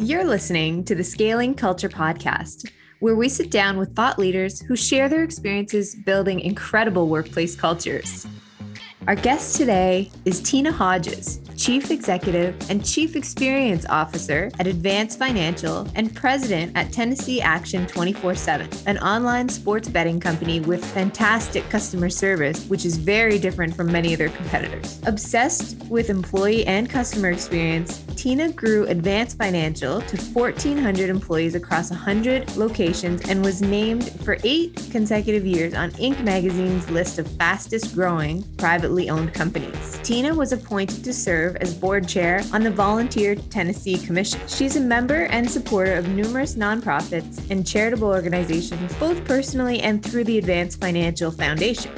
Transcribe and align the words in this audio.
You're 0.00 0.22
listening 0.22 0.84
to 0.84 0.94
the 0.94 1.02
Scaling 1.02 1.54
Culture 1.54 1.88
Podcast, 1.88 2.70
where 3.00 3.16
we 3.16 3.28
sit 3.28 3.50
down 3.50 3.78
with 3.78 3.96
thought 3.96 4.16
leaders 4.16 4.60
who 4.60 4.76
share 4.76 5.08
their 5.08 5.24
experiences 5.24 5.96
building 5.96 6.38
incredible 6.38 7.08
workplace 7.08 7.56
cultures. 7.56 8.24
Our 9.08 9.16
guest 9.16 9.56
today 9.56 10.12
is 10.24 10.40
Tina 10.40 10.70
Hodges, 10.70 11.40
Chief 11.56 11.90
Executive 11.90 12.54
and 12.70 12.86
Chief 12.86 13.16
Experience 13.16 13.86
Officer 13.88 14.52
at 14.60 14.68
Advance 14.68 15.16
Financial 15.16 15.88
and 15.96 16.14
President 16.14 16.76
at 16.76 16.92
Tennessee 16.92 17.40
Action 17.40 17.84
24 17.88 18.36
7, 18.36 18.68
an 18.86 18.98
online 18.98 19.48
sports 19.48 19.88
betting 19.88 20.20
company 20.20 20.60
with 20.60 20.84
fantastic 20.84 21.68
customer 21.70 22.08
service, 22.08 22.66
which 22.66 22.84
is 22.84 22.98
very 22.98 23.36
different 23.36 23.74
from 23.74 23.90
many 23.90 24.12
of 24.12 24.18
their 24.18 24.28
competitors. 24.28 25.00
Obsessed 25.06 25.76
with 25.88 26.08
employee 26.08 26.64
and 26.66 26.88
customer 26.88 27.30
experience, 27.30 28.04
Tina 28.18 28.50
grew 28.50 28.84
Advance 28.88 29.32
Financial 29.32 30.00
to 30.00 30.16
1,400 30.16 31.08
employees 31.08 31.54
across 31.54 31.90
100 31.90 32.56
locations 32.56 33.22
and 33.28 33.44
was 33.44 33.62
named 33.62 34.10
for 34.24 34.38
eight 34.42 34.88
consecutive 34.90 35.46
years 35.46 35.72
on 35.72 35.92
Inc. 35.92 36.24
magazine's 36.24 36.90
list 36.90 37.20
of 37.20 37.28
fastest 37.36 37.94
growing 37.94 38.42
privately 38.56 39.08
owned 39.08 39.32
companies. 39.34 40.00
Tina 40.02 40.34
was 40.34 40.50
appointed 40.50 41.04
to 41.04 41.14
serve 41.14 41.54
as 41.58 41.72
board 41.72 42.08
chair 42.08 42.42
on 42.52 42.64
the 42.64 42.72
Volunteer 42.72 43.36
Tennessee 43.36 43.98
Commission. 43.98 44.40
She's 44.48 44.74
a 44.74 44.80
member 44.80 45.26
and 45.26 45.48
supporter 45.48 45.94
of 45.94 46.08
numerous 46.08 46.56
nonprofits 46.56 47.48
and 47.52 47.64
charitable 47.64 48.08
organizations, 48.08 48.92
both 48.96 49.24
personally 49.26 49.78
and 49.82 50.04
through 50.04 50.24
the 50.24 50.38
Advance 50.38 50.74
Financial 50.74 51.30
Foundation. 51.30 51.92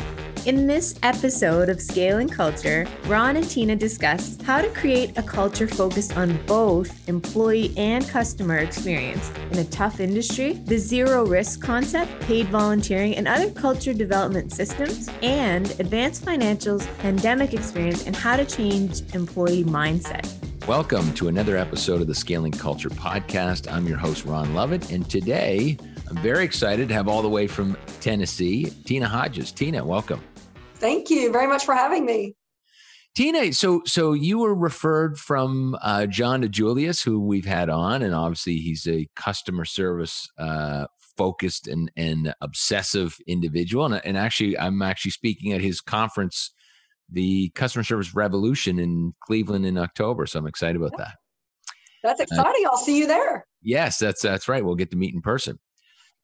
In 0.47 0.67
this 0.67 0.99
episode 1.03 1.69
of 1.69 1.83
Scaling 1.83 2.27
Culture, 2.27 2.87
Ron 3.05 3.37
and 3.37 3.47
Tina 3.47 3.77
discuss 3.77 4.39
how 4.41 4.63
to 4.63 4.71
create 4.71 5.19
a 5.19 5.23
culture 5.23 5.69
focused 5.69 6.17
on 6.17 6.35
both 6.47 7.07
employee 7.11 7.75
and 7.77 8.09
customer 8.09 8.57
experience 8.57 9.31
in 9.51 9.59
a 9.59 9.65
tough 9.65 10.01
industry, 10.01 10.55
the 10.55 10.79
zero 10.79 11.27
risk 11.27 11.61
concept, 11.61 12.19
paid 12.23 12.47
volunteering, 12.47 13.17
and 13.17 13.29
other 13.29 13.51
culture 13.51 13.93
development 13.93 14.51
systems, 14.51 15.11
and 15.21 15.79
Advance 15.79 16.21
Financial's, 16.21 16.87
pandemic 17.01 17.53
experience, 17.53 18.07
and 18.07 18.17
how 18.17 18.35
to 18.35 18.47
change 18.47 19.03
employee 19.15 19.65
mindset. 19.65 20.27
Welcome 20.67 21.13
to 21.15 21.29
another 21.29 21.59
episode 21.59 22.01
of 22.01 22.07
the 22.07 22.15
Scaling 22.15 22.53
Culture 22.53 22.89
Podcast. 22.89 23.71
I'm 23.71 23.87
your 23.87 23.99
host, 23.99 24.25
Ron 24.25 24.55
Lovett, 24.55 24.91
and 24.91 25.09
today 25.11 25.77
I'm 26.09 26.17
very 26.23 26.45
excited 26.45 26.89
to 26.89 26.95
have 26.95 27.09
all 27.09 27.21
the 27.21 27.29
way 27.29 27.47
from 27.47 27.77
Tennessee, 28.01 28.73
Tina 28.85 29.07
Hodges. 29.07 29.53
Tina, 29.53 29.85
welcome. 29.85 30.21
Thank 30.81 31.11
you 31.11 31.31
very 31.31 31.47
much 31.47 31.65
for 31.65 31.75
having 31.75 32.05
me. 32.05 32.35
Tina, 33.15 33.53
so 33.53 33.83
so 33.87 34.13
you 34.13 34.39
were 34.39 34.55
referred 34.55 35.19
from 35.19 35.77
uh, 35.83 36.07
John 36.07 36.43
DiJulius, 36.43 37.05
who 37.05 37.21
we've 37.21 37.45
had 37.45 37.69
on, 37.69 38.03
and 38.03 38.15
obviously 38.15 38.57
he's 38.57 38.87
a 38.87 39.09
customer 39.17 39.65
service 39.65 40.29
uh, 40.39 40.87
focused 41.17 41.67
and 41.67 41.91
and 41.97 42.33
obsessive 42.41 43.17
individual. 43.27 43.85
And, 43.85 44.01
and 44.05 44.17
actually, 44.17 44.57
I'm 44.59 44.81
actually 44.81 45.11
speaking 45.11 45.53
at 45.53 45.61
his 45.61 45.81
conference, 45.81 46.53
the 47.11 47.51
Customer 47.51 47.83
Service 47.83 48.15
Revolution 48.15 48.79
in 48.79 49.13
Cleveland 49.25 49.67
in 49.67 49.77
October. 49.77 50.27
So 50.27 50.39
I'm 50.39 50.47
excited 50.47 50.77
about 50.77 50.97
that. 50.99 51.17
That's 52.05 52.21
uh, 52.21 52.25
exciting. 52.25 52.65
Uh, 52.65 52.71
I'll 52.71 52.79
see 52.79 52.97
you 52.97 53.09
there. 53.09 53.45
Yes, 53.61 53.99
that's 53.99 54.23
that's 54.23 54.49
right. 54.49 54.65
We'll 54.65 54.77
get 54.77 54.93
to 54.93 54.97
meet 54.97 55.15
in 55.15 55.21
person. 55.21 55.59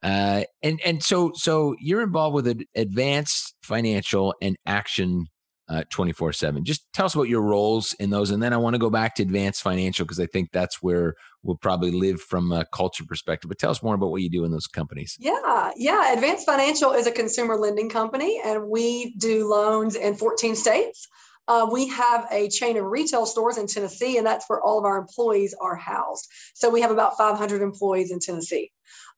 Uh, 0.03 0.43
and 0.61 0.79
and 0.85 1.01
so 1.01 1.31
so 1.33 1.75
you're 1.79 2.03
involved 2.03 2.35
with 2.35 2.61
Advance 2.75 3.53
Financial 3.61 4.33
and 4.41 4.55
action 4.65 5.25
uh, 5.69 5.83
24 5.89 6.31
7 6.31 6.63
just 6.63 6.85
tell 6.93 7.05
us 7.05 7.13
about 7.13 7.27
your 7.27 7.41
roles 7.41 7.93
in 7.99 8.09
those 8.09 8.31
and 8.31 8.41
then 8.41 8.53
i 8.53 8.57
want 8.57 8.73
to 8.73 8.79
go 8.79 8.89
back 8.89 9.15
to 9.15 9.23
Advance 9.23 9.59
Financial 9.59 10.05
because 10.05 10.19
i 10.19 10.25
think 10.27 10.49
that's 10.53 10.81
where 10.81 11.13
we'll 11.43 11.57
probably 11.57 11.91
live 11.91 12.21
from 12.21 12.53
a 12.53 12.63
culture 12.73 13.03
perspective 13.05 13.49
but 13.49 13.57
tell 13.57 13.71
us 13.71 13.83
more 13.83 13.95
about 13.95 14.11
what 14.11 14.21
you 14.21 14.29
do 14.29 14.45
in 14.45 14.51
those 14.51 14.67
companies 14.67 15.17
yeah 15.19 15.71
yeah 15.75 16.13
Advance 16.13 16.45
Financial 16.45 16.93
is 16.93 17.05
a 17.05 17.11
consumer 17.11 17.57
lending 17.57 17.89
company 17.89 18.39
and 18.45 18.69
we 18.69 19.13
do 19.17 19.49
loans 19.49 19.95
in 19.97 20.15
14 20.15 20.55
states 20.55 21.09
uh, 21.47 21.67
we 21.71 21.87
have 21.87 22.27
a 22.29 22.49
chain 22.49 22.77
of 22.77 22.85
retail 22.85 23.25
stores 23.25 23.57
in 23.57 23.67
Tennessee, 23.67 24.17
and 24.17 24.27
that's 24.27 24.49
where 24.49 24.61
all 24.61 24.77
of 24.77 24.85
our 24.85 24.97
employees 24.97 25.55
are 25.61 25.75
housed. 25.75 26.27
So 26.53 26.69
we 26.69 26.81
have 26.81 26.91
about 26.91 27.17
500 27.17 27.61
employees 27.61 28.11
in 28.11 28.19
Tennessee. 28.19 28.71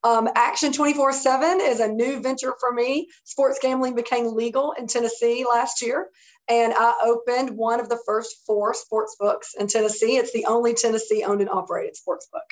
Um, 0.04 0.30
Action 0.36 0.72
24 0.72 1.14
7 1.14 1.60
is 1.62 1.80
a 1.80 1.88
new 1.88 2.22
venture 2.22 2.54
for 2.60 2.72
me. 2.72 3.10
Sports 3.26 3.60
gambling 3.62 3.96
became 3.96 4.34
legal 4.34 4.74
in 4.78 4.88
Tennessee 4.88 5.46
last 5.48 5.82
year, 5.82 6.08
and 6.48 6.74
I 6.76 6.94
opened 7.04 7.52
one 7.52 7.80
of 7.80 7.90
the 7.90 8.00
first 8.06 8.38
four 8.46 8.74
sports 8.74 9.16
books 9.20 9.54
in 9.60 9.68
Tennessee. 9.68 10.16
It's 10.16 10.32
the 10.32 10.46
only 10.46 10.74
Tennessee 10.74 11.24
owned 11.24 11.42
and 11.42 11.50
operated 11.50 11.96
sports 11.96 12.28
book. 12.32 12.44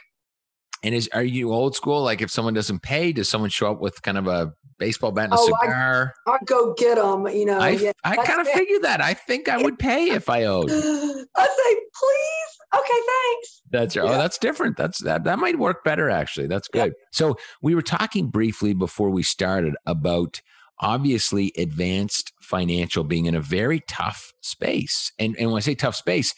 And 0.83 0.93
is 0.93 1.09
are 1.13 1.23
you 1.23 1.53
old 1.53 1.75
school? 1.75 2.03
Like 2.03 2.21
if 2.21 2.29
someone 2.29 2.53
doesn't 2.53 2.81
pay, 2.81 3.11
does 3.13 3.29
someone 3.29 3.49
show 3.49 3.71
up 3.71 3.79
with 3.79 4.01
kind 4.01 4.17
of 4.17 4.27
a 4.27 4.53
baseball 4.77 5.11
bat 5.11 5.25
and 5.25 5.33
a 5.33 5.37
oh, 5.39 5.45
cigar? 5.45 6.13
I, 6.27 6.31
I 6.31 6.37
go 6.45 6.73
get 6.73 6.95
them. 6.95 7.27
You 7.27 7.45
know, 7.45 7.59
I, 7.59 7.69
yeah, 7.69 7.91
I 8.03 8.17
kind 8.17 8.41
of 8.41 8.47
figured 8.53 8.83
that. 8.83 9.01
I 9.01 9.13
think 9.13 9.49
I 9.49 9.57
would 9.57 9.79
pay 9.79 10.11
if 10.11 10.29
I 10.29 10.43
owed. 10.43 10.69
I 10.69 10.75
say, 10.75 11.75
please, 11.95 12.56
okay, 12.73 12.99
thanks. 13.07 13.61
That's 13.69 13.97
oh, 13.97 14.05
yeah. 14.05 14.11
oh, 14.11 14.17
that's 14.17 14.37
different. 14.37 14.77
That's 14.77 15.03
that 15.03 15.23
that 15.25 15.39
might 15.39 15.59
work 15.59 15.83
better 15.83 16.09
actually. 16.09 16.47
That's 16.47 16.67
good. 16.67 16.93
Yeah. 16.97 17.07
So 17.11 17.37
we 17.61 17.75
were 17.75 17.81
talking 17.81 18.29
briefly 18.29 18.73
before 18.73 19.09
we 19.09 19.23
started 19.23 19.75
about 19.85 20.41
obviously 20.79 21.51
advanced 21.57 22.33
financial 22.41 23.03
being 23.03 23.25
in 23.25 23.35
a 23.35 23.41
very 23.41 23.81
tough 23.87 24.31
space. 24.41 25.11
And 25.19 25.35
and 25.37 25.51
when 25.51 25.57
I 25.57 25.61
say 25.61 25.75
tough 25.75 25.95
space, 25.95 26.33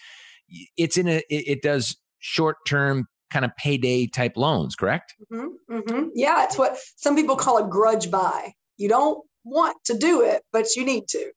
it's 0.78 0.98
in 0.98 1.08
a 1.08 1.18
it, 1.30 1.48
it 1.48 1.62
does 1.62 1.96
short 2.20 2.58
term 2.68 3.08
kind 3.30 3.46
of 3.46 3.56
payday 3.58 4.08
type 4.08 4.36
loans, 4.36 4.76
correct? 4.76 5.14
Mm-hmm, 5.32 5.74
mm-hmm. 5.78 6.08
Yeah, 6.16 6.46
it's 6.46 6.58
what 6.58 6.78
some 6.98 7.16
people 7.16 7.36
call 7.36 7.64
a 7.64 7.68
grudge 7.68 8.10
buy. 8.10 8.54
You 8.78 8.90
don't 8.90 9.24
want 9.44 9.78
to 9.86 9.98
do 9.98 10.22
it, 10.22 10.42
but 10.52 10.76
you 10.76 10.84
need 10.84 11.08
to. 11.10 11.32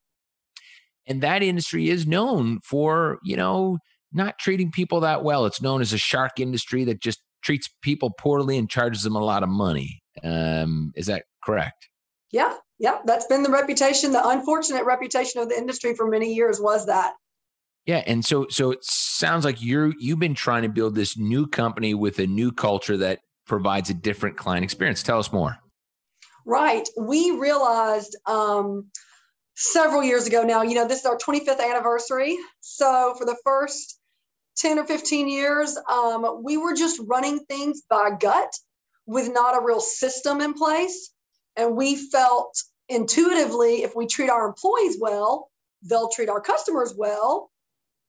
And 1.05 1.21
that 1.21 1.43
industry 1.43 1.89
is 1.89 2.07
known 2.07 2.59
for, 2.63 3.19
you 3.23 3.35
know, 3.35 3.79
not 4.13 4.37
treating 4.39 4.71
people 4.71 4.99
that 5.01 5.23
well. 5.23 5.45
It's 5.45 5.61
known 5.61 5.81
as 5.81 5.93
a 5.93 5.97
shark 5.97 6.39
industry 6.39 6.83
that 6.85 7.01
just 7.01 7.19
treats 7.43 7.69
people 7.81 8.11
poorly 8.17 8.57
and 8.57 8.69
charges 8.69 9.03
them 9.03 9.15
a 9.15 9.23
lot 9.23 9.43
of 9.43 9.49
money. 9.49 10.01
Um, 10.23 10.91
is 10.95 11.07
that 11.07 11.23
correct? 11.43 11.89
Yeah, 12.31 12.55
yeah. 12.79 12.99
That's 13.05 13.25
been 13.27 13.43
the 13.43 13.51
reputation, 13.51 14.11
the 14.11 14.27
unfortunate 14.27 14.85
reputation 14.85 15.41
of 15.41 15.49
the 15.49 15.57
industry 15.57 15.95
for 15.95 16.07
many 16.07 16.33
years 16.33 16.59
was 16.59 16.85
that. 16.87 17.13
Yeah, 17.85 18.01
and 18.07 18.23
so 18.23 18.47
so 18.49 18.71
it 18.71 18.79
sounds 18.81 19.43
like 19.43 19.61
you're 19.61 19.93
you've 19.99 20.19
been 20.19 20.35
trying 20.35 20.63
to 20.63 20.69
build 20.69 20.95
this 20.95 21.17
new 21.17 21.45
company 21.47 21.93
with 21.93 22.17
a 22.19 22.27
new 22.27 22.51
culture 22.51 22.95
that 22.97 23.19
provides 23.45 23.89
a 23.89 23.93
different 23.93 24.37
client 24.37 24.63
experience. 24.63 25.03
Tell 25.03 25.19
us 25.19 25.33
more. 25.33 25.57
Right. 26.45 26.87
We 26.97 27.31
realized 27.31 28.17
um, 28.25 28.89
several 29.55 30.03
years 30.03 30.27
ago 30.27 30.43
now, 30.43 30.61
you 30.61 30.75
know, 30.75 30.87
this 30.87 30.99
is 30.99 31.05
our 31.05 31.17
25th 31.17 31.61
anniversary. 31.61 32.37
So 32.61 33.15
for 33.17 33.25
the 33.25 33.37
first 33.43 33.99
10 34.57 34.79
or 34.79 34.85
15 34.85 35.27
years, 35.27 35.77
um, 35.89 36.41
we 36.43 36.57
were 36.57 36.73
just 36.73 37.01
running 37.05 37.39
things 37.45 37.81
by 37.89 38.11
gut 38.19 38.53
with 39.05 39.31
not 39.31 39.57
a 39.57 39.65
real 39.65 39.79
system 39.79 40.41
in 40.41 40.53
place. 40.53 41.11
And 41.55 41.75
we 41.75 41.95
felt 41.95 42.61
intuitively 42.89 43.83
if 43.83 43.95
we 43.95 44.07
treat 44.07 44.29
our 44.29 44.47
employees 44.47 44.97
well, 44.99 45.49
they'll 45.81 46.09
treat 46.09 46.29
our 46.29 46.41
customers 46.41 46.93
well, 46.95 47.51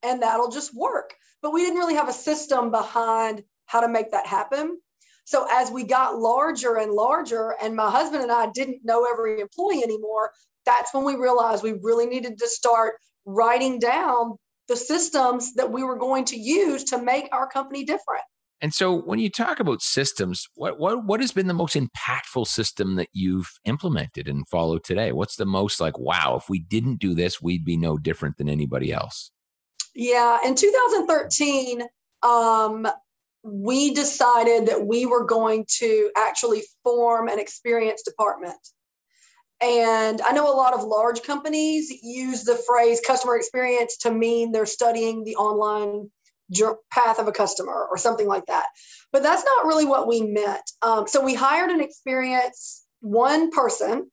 and 0.03 0.23
that'll 0.23 0.51
just 0.51 0.75
work. 0.75 1.15
But 1.43 1.53
we 1.53 1.63
didn't 1.63 1.79
really 1.79 1.95
have 1.95 2.09
a 2.09 2.13
system 2.13 2.71
behind 2.71 3.43
how 3.67 3.81
to 3.81 3.89
make 3.89 4.11
that 4.13 4.27
happen. 4.27 4.79
So 5.25 5.47
as 5.51 5.71
we 5.71 5.85
got 5.85 6.19
larger 6.19 6.77
and 6.77 6.93
larger, 6.93 7.55
and 7.61 7.75
my 7.75 7.91
husband 7.91 8.23
and 8.23 8.33
I 8.33 8.51
didn't 8.51 8.85
know 8.85 9.07
every 9.11 9.41
employee 9.41 9.83
anymore, 9.83 10.33
that's 10.67 10.93
when 10.93 11.05
we 11.05 11.17
realized 11.17 11.63
we 11.63 11.79
really 11.83 12.07
needed 12.07 12.39
to 12.39 12.49
start 12.49 12.97
writing 13.25 13.79
down 13.79 14.37
the 14.69 14.77
systems 14.77 15.55
that 15.55 15.71
we 15.71 15.83
were 15.83 15.97
going 15.97 16.25
to 16.27 16.37
use 16.37 16.85
to 16.85 17.03
make 17.03 17.29
our 17.33 17.47
company 17.47 17.85
different. 17.85 18.23
And 18.61 18.73
so 18.73 18.95
when 18.95 19.19
you 19.19 19.29
talk 19.29 19.61
about 19.61 19.83
systems, 19.83 20.47
what 20.55 20.79
what 20.79 21.05
what 21.05 21.21
has 21.21 21.33
been 21.33 21.49
the 21.49 21.55
most 21.55 21.77
impactful 21.77 22.47
system 22.47 22.95
that 22.97 23.09
you've 23.13 23.51
implemented 23.65 24.27
and 24.27 24.49
followed 24.49 24.85
today? 24.85 25.13
What's 25.13 25.37
the 25.37 25.45
most 25.45 25.81
like, 25.81 25.99
wow, 25.99 26.37
if 26.41 26.49
we 26.49 26.61
didn't 26.61 26.99
do 26.99 27.15
this, 27.15 27.43
we'd 27.43 27.65
be 27.65 27.77
no 27.77 27.99
different 27.99 28.39
than 28.39 28.49
anybody 28.49 28.93
else? 28.93 29.31
Yeah, 29.95 30.39
in 30.45 30.55
2013, 30.55 31.83
um, 32.23 32.89
we 33.43 33.93
decided 33.93 34.67
that 34.67 34.87
we 34.87 35.05
were 35.05 35.25
going 35.25 35.67
to 35.77 36.11
actually 36.17 36.63
form 36.83 37.29
an 37.29 37.39
experience 37.39 38.03
department. 38.03 38.57
And 39.65 40.21
I 40.21 40.33
know 40.33 40.53
a 40.53 40.55
lot 40.55 40.75
of 40.75 40.85
large 40.85 41.23
companies 41.23 41.91
use 42.03 42.45
the 42.45 42.57
phrase 42.69 43.01
customer 43.01 43.37
experience 43.37 43.97
to 43.99 44.11
mean 44.11 44.53
they're 44.53 44.67
studying 44.67 45.25
the 45.25 45.37
online 45.37 46.11
path 46.93 47.19
of 47.19 47.29
a 47.29 47.33
customer 47.33 47.87
or 47.91 47.97
something 47.97 48.29
like 48.29 48.45
that. 48.47 48.67
But 49.11 49.23
that's 49.23 49.43
not 49.43 49.65
really 49.65 49.87
what 49.87 50.07
we 50.07 50.21
meant. 50.21 50.71
Um, 50.83 51.09
so 51.09 51.25
we 51.25 51.35
hired 51.35 51.71
an 51.71 51.81
experience, 51.81 52.85
one 53.01 53.51
person, 53.51 54.11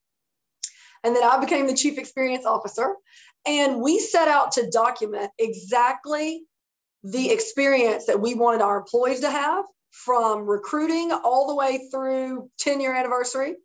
and 1.04 1.14
then 1.14 1.22
I 1.22 1.38
became 1.38 1.66
the 1.66 1.74
chief 1.74 1.98
experience 1.98 2.46
officer. 2.46 2.94
And 3.46 3.82
we 3.82 3.98
set 3.98 4.28
out 4.28 4.52
to 4.52 4.70
document 4.70 5.30
exactly 5.38 6.44
the 7.04 7.30
experience 7.30 8.06
that 8.06 8.20
we 8.20 8.34
wanted 8.34 8.62
our 8.62 8.78
employees 8.78 9.20
to 9.20 9.30
have 9.30 9.64
from 9.90 10.46
recruiting 10.46 11.12
all 11.12 11.46
the 11.48 11.54
way 11.54 11.88
through 11.92 12.48
10 12.60 12.80
year 12.80 12.94
anniversary 12.94 13.56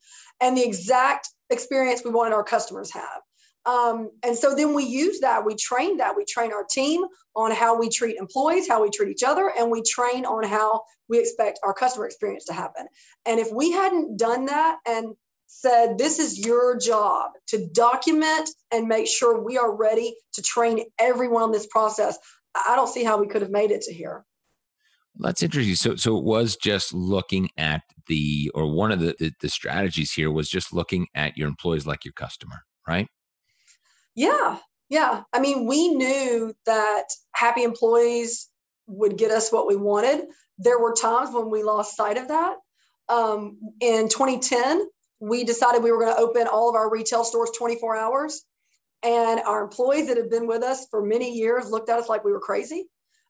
and 0.41 0.57
the 0.57 0.65
exact 0.65 1.29
experience 1.49 2.01
we 2.03 2.11
wanted 2.11 2.33
our 2.33 2.43
customers 2.43 2.91
have. 2.91 3.21
Um, 3.65 4.11
and 4.23 4.35
so 4.35 4.55
then 4.55 4.73
we 4.73 4.85
use 4.85 5.19
that, 5.19 5.43
we 5.45 5.53
train 5.55 5.97
that, 5.97 6.15
we 6.15 6.23
train 6.23 6.53
our 6.53 6.63
team 6.63 7.03
on 7.35 7.51
how 7.51 7.77
we 7.77 7.89
treat 7.89 8.15
employees, 8.17 8.67
how 8.67 8.81
we 8.81 8.89
treat 8.89 9.09
each 9.09 9.23
other, 9.23 9.51
and 9.57 9.69
we 9.69 9.81
train 9.81 10.25
on 10.25 10.43
how 10.43 10.83
we 11.09 11.19
expect 11.19 11.59
our 11.63 11.73
customer 11.73 12.05
experience 12.05 12.45
to 12.45 12.53
happen. 12.53 12.87
And 13.25 13.41
if 13.41 13.51
we 13.51 13.71
hadn't 13.71 14.17
done 14.17 14.45
that 14.45 14.77
and 14.87 15.13
said, 15.47 15.97
This 15.97 16.19
is 16.19 16.45
your 16.45 16.77
job 16.77 17.31
to 17.47 17.67
document 17.73 18.49
and 18.71 18.87
make 18.87 19.07
sure 19.07 19.41
we 19.41 19.57
are 19.57 19.75
ready 19.75 20.15
to 20.33 20.41
train 20.41 20.85
everyone 20.97 21.43
on 21.43 21.51
this 21.51 21.67
process, 21.67 22.17
I 22.55 22.75
don't 22.75 22.87
see 22.89 23.03
how 23.03 23.19
we 23.19 23.27
could 23.27 23.41
have 23.41 23.51
made 23.51 23.71
it 23.71 23.81
to 23.83 23.93
here. 23.93 24.25
That's 25.19 25.41
interesting. 25.41 25.75
So, 25.75 25.95
so 25.95 26.17
it 26.17 26.23
was 26.23 26.55
just 26.55 26.93
looking 26.93 27.49
at 27.57 27.81
the, 28.07 28.51
or 28.53 28.71
one 28.71 28.91
of 28.91 28.99
the, 28.99 29.15
the, 29.19 29.33
the 29.41 29.49
strategies 29.49 30.11
here 30.11 30.31
was 30.31 30.49
just 30.49 30.73
looking 30.73 31.07
at 31.15 31.37
your 31.37 31.47
employees 31.47 31.87
like 31.87 32.05
your 32.05 32.13
customer, 32.13 32.63
right? 32.87 33.07
Yeah, 34.15 34.57
yeah. 34.89 35.23
I 35.33 35.39
mean, 35.39 35.65
we 35.65 35.89
knew 35.89 36.53
that 36.65 37.05
happy 37.33 37.63
employees 37.63 38.47
would 38.87 39.17
get 39.17 39.31
us 39.31 39.51
what 39.51 39.67
we 39.67 39.75
wanted. 39.75 40.25
There 40.57 40.79
were 40.79 40.93
times 40.93 41.33
when 41.33 41.49
we 41.49 41.63
lost 41.63 41.95
sight 41.95 42.17
of 42.17 42.27
that. 42.29 42.55
Um, 43.09 43.57
in 43.79 44.09
2010, 44.09 44.87
we 45.19 45.43
decided 45.43 45.83
we 45.83 45.91
were 45.91 45.99
going 45.99 46.15
to 46.15 46.21
open 46.21 46.47
all 46.47 46.69
of 46.69 46.75
our 46.75 46.89
retail 46.89 47.23
stores 47.23 47.51
24 47.57 47.95
hours. 47.95 48.43
And 49.03 49.39
our 49.41 49.63
employees 49.63 50.07
that 50.07 50.17
had 50.17 50.29
been 50.29 50.47
with 50.47 50.63
us 50.63 50.87
for 50.89 51.05
many 51.05 51.33
years 51.33 51.69
looked 51.69 51.89
at 51.89 51.99
us 51.99 52.09
like 52.09 52.23
we 52.23 52.31
were 52.31 52.39
crazy. 52.39 52.87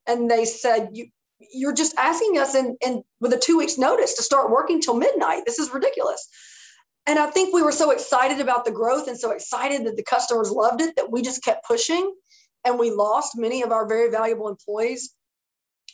And 0.07 0.31
they 0.31 0.45
said, 0.45 0.91
you, 0.93 1.07
You're 1.39 1.73
just 1.73 1.95
asking 1.97 2.37
us 2.37 2.55
in, 2.55 2.77
in 2.85 3.03
with 3.19 3.33
a 3.33 3.37
two 3.37 3.57
weeks 3.57 3.77
notice 3.77 4.15
to 4.15 4.23
start 4.23 4.51
working 4.51 4.81
till 4.81 4.95
midnight. 4.95 5.43
This 5.45 5.59
is 5.59 5.73
ridiculous. 5.73 6.27
And 7.05 7.17
I 7.17 7.27
think 7.27 7.53
we 7.53 7.63
were 7.63 7.71
so 7.71 7.91
excited 7.91 8.41
about 8.41 8.65
the 8.65 8.71
growth 8.71 9.07
and 9.07 9.17
so 9.17 9.31
excited 9.31 9.85
that 9.85 9.95
the 9.95 10.03
customers 10.03 10.51
loved 10.51 10.81
it 10.81 10.95
that 10.97 11.09
we 11.09 11.21
just 11.21 11.43
kept 11.43 11.65
pushing. 11.65 12.13
And 12.65 12.77
we 12.77 12.91
lost 12.91 13.37
many 13.37 13.61
of 13.61 13.71
our 13.71 13.87
very 13.87 14.09
valuable 14.09 14.49
employees. 14.49 15.13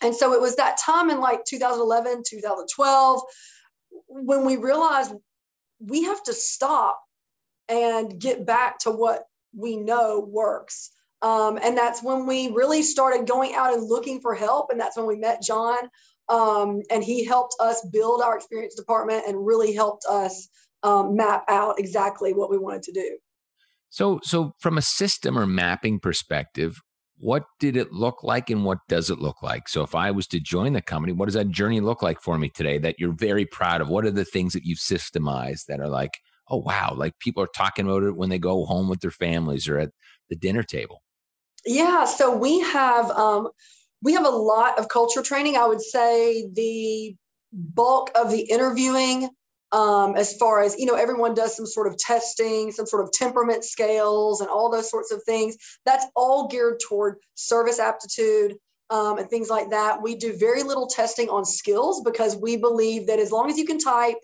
And 0.02 0.16
so 0.16 0.34
it 0.34 0.42
was 0.42 0.56
that 0.56 0.78
time 0.84 1.12
in 1.12 1.20
like 1.20 1.46
2011, 1.46 2.24
2012, 2.28 3.22
when 4.08 4.44
we 4.44 4.58
realized 4.58 5.14
we 5.80 6.04
have 6.04 6.24
to 6.24 6.34
stop 6.34 7.00
and 7.70 8.20
get 8.20 8.46
back 8.46 8.80
to 8.80 8.92
what 8.92 9.28
we 9.56 9.78
know 9.78 10.20
works. 10.20 10.92
Um, 11.24 11.58
and 11.64 11.78
that's 11.78 12.04
when 12.04 12.28
we 12.28 12.50
really 12.50 12.84
started 12.84 13.26
going 13.26 13.56
out 13.56 13.74
and 13.74 13.88
looking 13.88 14.20
for 14.20 14.36
help. 14.36 14.70
And 14.70 14.80
that's 14.80 14.98
when 14.98 15.08
we 15.08 15.16
met 15.16 15.42
John. 15.42 15.90
Um, 16.30 16.82
and 16.92 17.04
he 17.04 17.26
helped 17.26 17.56
us 17.60 17.86
build 17.92 18.22
our 18.22 18.36
experience 18.36 18.76
department 18.76 19.24
and 19.28 19.46
really 19.46 19.74
helped 19.74 20.06
us 20.10 20.50
um, 20.84 21.16
map 21.16 21.46
out 21.48 21.80
exactly 21.80 22.34
what 22.34 22.52
we 22.52 22.58
wanted 22.58 22.84
to 22.84 22.92
do. 22.92 23.18
So, 23.90 24.20
so 24.24 24.54
from 24.60 24.78
a 24.78 24.82
system 24.82 25.38
or 25.38 25.46
mapping 25.46 26.00
perspective, 26.00 26.82
what 27.18 27.46
did 27.60 27.78
it 27.78 27.94
look 27.94 28.24
like 28.24 28.50
and 28.50 28.66
what 28.66 28.80
does 28.90 29.10
it 29.10 29.20
look 29.20 29.42
like? 29.42 29.70
So, 29.70 29.82
if 29.84 29.96
I 29.96 30.12
was 30.12 30.28
to 30.28 30.40
join 30.40 30.74
the 30.74 30.82
company, 30.82 31.14
what 31.14 31.26
does 31.26 31.36
that 31.36 31.50
journey 31.50 31.80
look 31.80 32.02
like 32.02 32.20
for 32.20 32.38
me 32.38 32.50
today 32.50 32.80
that 32.80 32.96
you're 33.00 33.14
very 33.14 33.46
proud 33.46 33.82
of? 33.82 33.90
What 33.90 34.04
are 34.04 34.12
the 34.12 34.26
things 34.26 34.54
that 34.54 34.66
you've 34.66 34.80
systemized 34.80 35.68
that 35.68 35.80
are 35.80 35.90
like, 35.90 36.18
oh, 36.50 36.58
wow, 36.58 36.94
like 36.98 37.20
people 37.20 37.44
are 37.44 37.50
talking 37.56 37.86
about 37.86 38.04
it 38.04 38.18
when 38.18 38.30
they 38.30 38.40
go 38.40 38.66
home 38.66 38.90
with 38.90 39.00
their 39.02 39.12
families 39.12 39.70
or 39.70 39.78
at 39.78 39.92
the 40.30 40.36
dinner 40.36 40.64
table? 40.64 41.02
Yeah. 41.66 42.06
So, 42.06 42.36
we 42.36 42.60
have, 42.62 43.10
um, 43.12 43.50
we 44.02 44.14
have 44.14 44.26
a 44.26 44.30
lot 44.30 44.80
of 44.80 44.90
culture 44.90 45.22
training. 45.22 45.56
I 45.56 45.66
would 45.66 45.82
say 45.82 46.50
the 46.54 47.16
bulk 47.54 48.12
of 48.16 48.32
the 48.32 48.42
interviewing 48.42 49.30
um, 49.74 50.16
as 50.16 50.38
far 50.38 50.62
as 50.62 50.78
you 50.78 50.86
know 50.86 50.96
everyone 50.96 51.34
does 51.34 51.56
some 51.56 51.66
sort 51.66 51.88
of 51.88 51.98
testing 51.98 52.72
some 52.72 52.86
sort 52.86 53.04
of 53.04 53.12
temperament 53.12 53.64
scales 53.64 54.40
and 54.40 54.50
all 54.50 54.72
those 54.72 54.90
sorts 54.90 55.12
of 55.12 55.22
things 55.24 55.58
that's 55.86 56.06
all 56.16 56.48
geared 56.48 56.80
toward 56.88 57.18
service 57.36 57.80
aptitude 57.80 58.56
um, 58.92 59.18
and 59.18 59.30
things 59.30 59.50
like 59.50 59.70
that 59.72 60.02
we 60.02 60.16
do 60.16 60.38
very 60.38 60.64
little 60.64 60.88
testing 60.88 61.28
on 61.30 61.44
skills 61.44 62.02
because 62.04 62.36
we 62.36 62.56
believe 62.56 63.08
that 63.08 63.20
as 63.20 63.32
long 63.32 63.50
as 63.50 63.58
you 63.58 63.66
can 63.66 63.80
type 63.80 64.18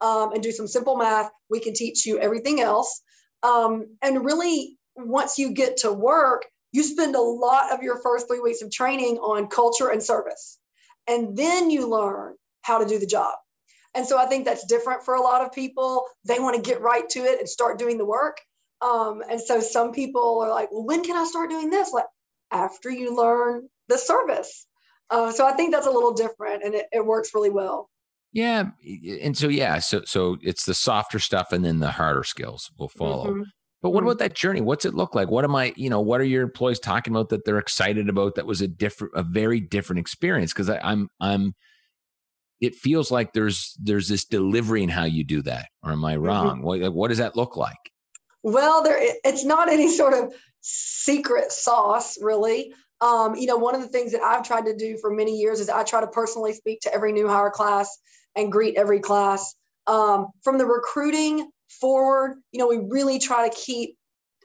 um, 0.00 0.32
and 0.32 0.42
do 0.42 0.52
some 0.52 0.68
simple 0.68 0.96
math 0.96 1.30
we 1.50 1.60
can 1.60 1.74
teach 1.74 2.06
you 2.06 2.18
everything 2.18 2.60
else 2.60 3.02
um, 3.42 3.86
and 4.02 4.24
really 4.24 4.78
once 4.96 5.36
you 5.38 5.52
get 5.52 5.76
to 5.76 5.92
work 5.92 6.44
you 6.72 6.82
spend 6.82 7.14
a 7.14 7.20
lot 7.20 7.72
of 7.72 7.82
your 7.82 8.00
first 8.02 8.26
three 8.26 8.40
weeks 8.40 8.62
of 8.62 8.70
training 8.70 9.18
on 9.18 9.46
culture 9.46 9.88
and 9.88 10.02
service 10.02 10.58
and 11.08 11.36
then 11.36 11.70
you 11.70 11.88
learn 11.88 12.34
how 12.62 12.78
to 12.78 12.86
do 12.86 12.98
the 12.98 13.06
job 13.06 13.34
and 13.94 14.06
so 14.06 14.18
I 14.18 14.26
think 14.26 14.44
that's 14.44 14.66
different 14.66 15.02
for 15.02 15.14
a 15.14 15.20
lot 15.20 15.42
of 15.42 15.52
people. 15.52 16.06
They 16.24 16.38
want 16.38 16.56
to 16.56 16.62
get 16.62 16.80
right 16.80 17.08
to 17.10 17.20
it 17.20 17.38
and 17.38 17.48
start 17.48 17.78
doing 17.78 17.98
the 17.98 18.04
work. 18.04 18.40
Um, 18.80 19.22
and 19.30 19.40
so 19.40 19.60
some 19.60 19.92
people 19.92 20.40
are 20.40 20.50
like, 20.50 20.72
well, 20.72 20.84
when 20.84 21.04
can 21.04 21.16
I 21.16 21.24
start 21.24 21.50
doing 21.50 21.70
this? 21.70 21.92
Like 21.92 22.06
after 22.50 22.90
you 22.90 23.16
learn 23.16 23.68
the 23.88 23.98
service. 23.98 24.66
Uh, 25.10 25.30
so 25.30 25.46
I 25.46 25.52
think 25.52 25.72
that's 25.72 25.86
a 25.86 25.90
little 25.90 26.14
different 26.14 26.64
and 26.64 26.74
it, 26.74 26.86
it 26.90 27.04
works 27.04 27.34
really 27.34 27.50
well. 27.50 27.90
Yeah. 28.32 28.70
And 29.20 29.36
so, 29.36 29.48
yeah, 29.48 29.78
so, 29.78 30.02
so 30.06 30.38
it's 30.40 30.64
the 30.64 30.74
softer 30.74 31.18
stuff 31.18 31.52
and 31.52 31.62
then 31.62 31.80
the 31.80 31.90
harder 31.90 32.24
skills 32.24 32.70
will 32.78 32.88
follow. 32.88 33.30
Mm-hmm. 33.32 33.42
But 33.82 33.90
what 33.90 34.00
mm-hmm. 34.00 34.08
about 34.08 34.18
that 34.20 34.34
journey? 34.34 34.60
What's 34.60 34.84
it 34.84 34.94
look 34.94 35.14
like? 35.14 35.30
What 35.30 35.44
am 35.44 35.56
I, 35.56 35.74
you 35.76 35.90
know, 35.90 36.00
what 36.00 36.20
are 36.20 36.24
your 36.24 36.42
employees 36.42 36.78
talking 36.78 37.12
about 37.12 37.30
that 37.30 37.44
they're 37.44 37.58
excited 37.58 38.08
about? 38.08 38.36
That 38.36 38.46
was 38.46 38.60
a 38.60 38.68
different, 38.68 39.12
a 39.16 39.22
very 39.22 39.60
different 39.60 39.98
experience. 39.98 40.52
Cause 40.52 40.70
I, 40.70 40.78
I'm, 40.78 41.08
I'm, 41.20 41.54
it 42.62 42.76
feels 42.76 43.10
like 43.10 43.32
there's 43.32 43.76
there's 43.82 44.08
this 44.08 44.24
delivery 44.24 44.84
in 44.84 44.88
how 44.88 45.04
you 45.04 45.24
do 45.24 45.42
that 45.42 45.66
or 45.82 45.92
am 45.92 46.04
i 46.04 46.14
mm-hmm. 46.14 46.24
wrong 46.24 46.56
mm-hmm. 46.58 46.62
what, 46.62 46.94
what 46.94 47.08
does 47.08 47.18
that 47.18 47.36
look 47.36 47.56
like 47.56 47.76
well 48.42 48.82
there 48.82 48.96
it's 49.24 49.44
not 49.44 49.68
any 49.68 49.94
sort 49.94 50.14
of 50.14 50.32
secret 50.62 51.52
sauce 51.52 52.16
really 52.22 52.72
um, 53.00 53.34
you 53.34 53.46
know 53.46 53.56
one 53.56 53.74
of 53.74 53.82
the 53.82 53.88
things 53.88 54.12
that 54.12 54.22
i've 54.22 54.44
tried 54.44 54.64
to 54.64 54.74
do 54.74 54.96
for 54.98 55.10
many 55.10 55.36
years 55.36 55.60
is 55.60 55.68
i 55.68 55.82
try 55.82 56.00
to 56.00 56.06
personally 56.06 56.54
speak 56.54 56.80
to 56.80 56.94
every 56.94 57.12
new 57.12 57.28
hire 57.28 57.50
class 57.50 57.98
and 58.36 58.50
greet 58.50 58.76
every 58.78 59.00
class 59.00 59.54
um, 59.88 60.28
from 60.42 60.56
the 60.56 60.64
recruiting 60.64 61.50
forward 61.80 62.36
you 62.52 62.58
know 62.58 62.68
we 62.68 62.78
really 62.88 63.18
try 63.18 63.48
to 63.48 63.54
keep 63.54 63.96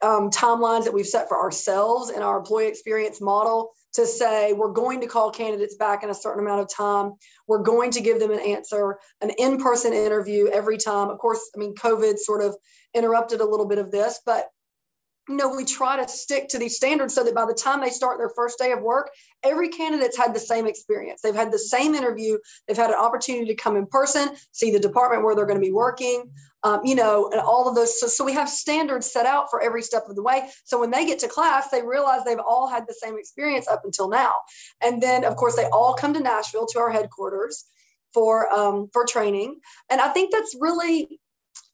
um, 0.04 0.30
timelines 0.30 0.84
that 0.84 0.94
we've 0.94 1.08
set 1.08 1.28
for 1.28 1.40
ourselves 1.40 2.12
in 2.12 2.22
our 2.22 2.38
employee 2.38 2.68
experience 2.68 3.20
model 3.20 3.72
to 3.94 4.06
say 4.06 4.54
we're 4.54 4.72
going 4.72 5.02
to 5.02 5.08
call 5.08 5.32
candidates 5.32 5.76
back 5.76 6.04
in 6.04 6.12
a 6.12 6.14
certain 6.14 6.40
amount 6.40 6.62
of 6.62 6.70
time 6.72 7.14
we're 7.48 7.64
going 7.64 7.90
to 7.92 8.02
give 8.02 8.20
them 8.20 8.32
an 8.32 8.40
answer 8.40 9.00
an 9.22 9.32
in-person 9.40 9.94
interview 9.94 10.48
every 10.50 10.78
time 10.78 11.10
of 11.10 11.18
course 11.18 11.50
i 11.56 11.58
mean 11.58 11.74
covid 11.74 12.18
sort 12.18 12.44
of 12.44 12.56
interrupted 12.94 13.42
a 13.42 13.46
little 13.46 13.68
bit 13.68 13.80
of 13.80 13.92
this 13.92 14.20
but 14.26 14.50
you 15.28 15.36
know, 15.36 15.54
we 15.54 15.66
try 15.66 16.02
to 16.02 16.08
stick 16.08 16.48
to 16.50 16.58
these 16.58 16.78
standards 16.78 17.14
so 17.14 17.24
that 17.24 17.36
by 17.36 17.46
the 17.46 17.54
time 17.54 17.82
they 17.82 17.90
start 17.90 18.18
their 18.18 18.30
first 18.30 18.58
day 18.58 18.72
of 18.72 18.82
work, 18.82 19.10
every 19.44 19.70
candidate's 19.70 20.18
had 20.18 20.34
the 20.34 20.40
same 20.40 20.66
experience. 20.66 21.22
They've 21.22 21.36
had 21.36 21.52
the 21.52 21.60
same 21.60 21.96
interview. 21.96 22.38
They've 22.68 22.78
had 22.78 22.92
an 22.92 22.96
opportunity 22.96 23.46
to 23.48 23.56
come 23.56 23.76
in 23.76 23.88
person, 23.88 24.30
see 24.52 24.72
the 24.72 24.80
department 24.80 25.24
where 25.24 25.36
they're 25.36 25.46
going 25.46 25.60
to 25.60 25.66
be 25.66 25.74
working, 25.74 26.32
um, 26.64 26.82
you 26.84 26.96
know, 26.96 27.30
and 27.32 27.40
all 27.40 27.68
of 27.70 27.76
those. 27.76 28.00
So, 28.00 28.08
so 28.08 28.24
we 28.24 28.34
have 28.34 28.50
standards 28.50 29.12
set 29.12 29.26
out 29.26 29.50
for 29.50 29.62
every 29.62 29.82
step 29.82 30.04
of 30.10 30.16
the 30.16 30.24
way. 30.24 30.50
So 30.66 30.80
when 30.80 30.92
they 30.92 31.06
get 31.06 31.20
to 31.20 31.28
class, 31.28 31.70
they 31.70 31.82
realize 31.82 32.24
they've 32.24 32.40
all 32.40 32.68
had 32.68 32.86
the 32.88 32.94
same 32.94 33.18
experience 33.18 33.68
up 33.68 33.82
until 33.84 34.10
now. 34.10 34.34
And 34.82 35.02
then, 35.02 35.24
of 35.24 35.36
course, 35.36 35.56
they 35.56 35.66
all 35.66 35.94
come 35.94 36.14
to 36.14 36.20
Nashville 36.20 36.68
to 36.68 36.80
our 36.80 36.92
headquarters 36.92 37.66
for 38.14 38.52
um, 38.54 38.90
for 38.92 39.06
training. 39.06 39.60
And 39.90 40.02
I 40.02 40.10
think 40.10 40.32
that's 40.32 40.56
really 40.60 41.20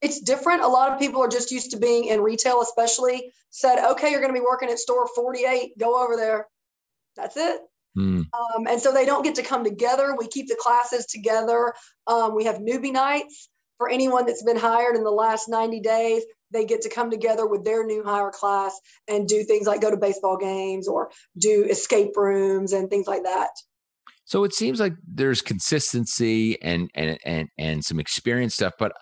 it's 0.02 0.20
different. 0.20 0.64
A 0.64 0.68
lot 0.68 0.92
of 0.92 1.00
people 1.00 1.22
are 1.22 1.30
just 1.30 1.52
used 1.52 1.72
to 1.72 1.78
being 1.78 2.06
in 2.06 2.22
retail, 2.22 2.62
especially 2.62 3.32
said, 3.52 3.84
okay, 3.92 4.12
you're 4.12 4.20
going 4.20 4.34
to 4.34 4.40
be 4.40 4.46
working 4.46 4.70
at 4.70 4.80
store 4.80 5.08
48, 5.16 5.78
go 5.78 6.04
over 6.04 6.18
there. 6.18 6.48
That's 7.16 7.38
it. 7.38 7.62
Mm. 7.98 8.28
Um, 8.34 8.68
and 8.68 8.82
so 8.82 8.92
they 8.92 9.06
don't 9.06 9.24
get 9.24 9.36
to 9.36 9.44
come 9.44 9.64
together. 9.64 10.16
We 10.18 10.28
keep 10.28 10.48
the 10.48 10.58
classes 10.60 11.06
together. 11.06 11.74
Um, 12.08 12.36
we 12.36 12.44
have 12.46 12.58
newbie 12.58 12.92
nights 12.92 13.50
for 13.78 13.90
anyone 13.90 14.26
that's 14.26 14.44
been 14.44 14.58
hired 14.58 14.96
in 14.96 15.04
the 15.04 15.12
last 15.12 15.50
90 15.50 15.80
days. 15.82 16.24
They 16.52 16.66
get 16.66 16.82
to 16.82 16.90
come 16.90 17.10
together 17.10 17.48
with 17.48 17.66
their 17.66 17.86
new 17.86 18.04
hire 18.04 18.32
class 18.32 18.80
and 19.08 19.28
do 19.28 19.44
things 19.44 19.66
like 19.66 19.82
go 19.82 19.90
to 19.90 19.98
baseball 19.98 20.38
games 20.38 20.88
or 20.88 21.10
do 21.38 21.66
escape 21.66 22.16
rooms 22.16 22.74
and 22.74 22.90
things 22.90 23.08
like 23.08 23.24
that. 23.24 23.50
So 24.26 24.44
it 24.44 24.54
seems 24.54 24.80
like 24.80 24.94
there's 25.06 25.42
consistency 25.42 26.62
and 26.62 26.90
and 26.96 27.18
and 27.26 27.50
and 27.58 27.84
some 27.84 28.00
experience 28.00 28.54
stuff, 28.54 28.74
but 28.80 28.94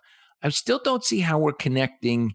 I 0.42 0.50
still 0.50 0.82
don't 0.84 1.04
see 1.04 1.20
how 1.20 1.38
we're 1.38 1.54
connecting. 1.54 2.34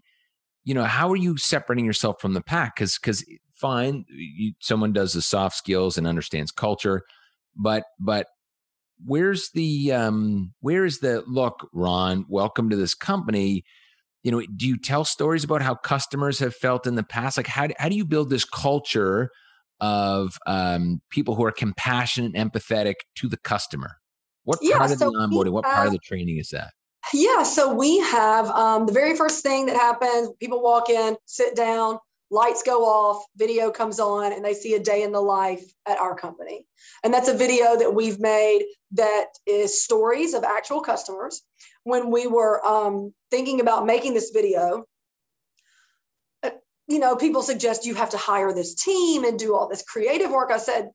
You 0.63 0.73
know, 0.73 0.85
how 0.85 1.09
are 1.11 1.17
you 1.17 1.37
separating 1.37 1.85
yourself 1.85 2.21
from 2.21 2.33
the 2.33 2.41
pack? 2.41 2.75
Because 2.75 2.97
because 2.97 3.25
fine, 3.53 4.05
you, 4.09 4.53
someone 4.59 4.93
does 4.93 5.13
the 5.13 5.21
soft 5.21 5.57
skills 5.57 5.97
and 5.97 6.07
understands 6.07 6.51
culture, 6.51 7.01
but 7.55 7.83
but 7.99 8.27
where's 9.05 9.49
the 9.53 9.91
um 9.91 10.53
where's 10.61 10.99
the 10.99 11.23
look, 11.27 11.69
Ron? 11.73 12.25
Welcome 12.27 12.69
to 12.69 12.75
this 12.75 12.93
company. 12.93 13.63
You 14.23 14.31
know, 14.31 14.41
do 14.55 14.67
you 14.67 14.77
tell 14.77 15.05
stories 15.05 15.43
about 15.43 15.61
how 15.61 15.75
customers 15.75 16.39
have 16.39 16.55
felt 16.55 16.87
in 16.87 16.95
the 16.95 17.03
past? 17.03 17.37
Like 17.37 17.47
how 17.47 17.67
how 17.77 17.89
do 17.89 17.95
you 17.95 18.05
build 18.05 18.29
this 18.29 18.45
culture 18.45 19.29
of 19.79 20.37
um, 20.47 21.01
people 21.09 21.35
who 21.35 21.45
are 21.45 21.51
compassionate, 21.51 22.35
and 22.35 22.51
empathetic 22.51 22.95
to 23.15 23.29
the 23.29 23.37
customer? 23.37 23.97
What 24.43 24.59
part 24.59 24.69
yeah, 24.69 24.83
of 24.83 24.97
so 24.97 25.11
the 25.11 25.17
onboarding, 25.17 25.51
what 25.51 25.65
have, 25.65 25.73
part 25.73 25.87
of 25.87 25.93
the 25.93 25.99
training 25.99 26.37
is 26.37 26.49
that? 26.49 26.71
Yeah, 27.13 27.43
so 27.43 27.73
we 27.73 27.99
have 27.99 28.49
um, 28.49 28.85
the 28.85 28.91
very 28.91 29.15
first 29.15 29.43
thing 29.43 29.65
that 29.67 29.75
happens 29.75 30.29
people 30.39 30.61
walk 30.61 30.89
in, 30.89 31.15
sit 31.25 31.55
down, 31.55 31.99
lights 32.29 32.63
go 32.63 32.83
off, 32.83 33.23
video 33.37 33.71
comes 33.71 33.99
on, 33.99 34.33
and 34.33 34.43
they 34.43 34.53
see 34.53 34.73
a 34.73 34.79
day 34.79 35.03
in 35.03 35.11
the 35.11 35.21
life 35.21 35.63
at 35.85 35.97
our 35.97 36.15
company. 36.15 36.65
And 37.03 37.13
that's 37.13 37.29
a 37.29 37.37
video 37.37 37.77
that 37.77 37.93
we've 37.93 38.19
made 38.19 38.65
that 38.91 39.27
is 39.45 39.83
stories 39.83 40.33
of 40.33 40.43
actual 40.43 40.81
customers. 40.81 41.41
When 41.83 42.11
we 42.11 42.27
were 42.27 42.65
um, 42.65 43.13
thinking 43.31 43.61
about 43.61 43.85
making 43.85 44.13
this 44.13 44.31
video, 44.31 44.85
uh, 46.43 46.49
you 46.87 46.99
know, 46.99 47.15
people 47.15 47.41
suggest 47.41 47.85
you 47.85 47.95
have 47.95 48.09
to 48.09 48.17
hire 48.17 48.53
this 48.53 48.75
team 48.75 49.23
and 49.23 49.39
do 49.39 49.55
all 49.55 49.69
this 49.69 49.83
creative 49.83 50.31
work. 50.31 50.51
I 50.51 50.57
said, 50.57 50.89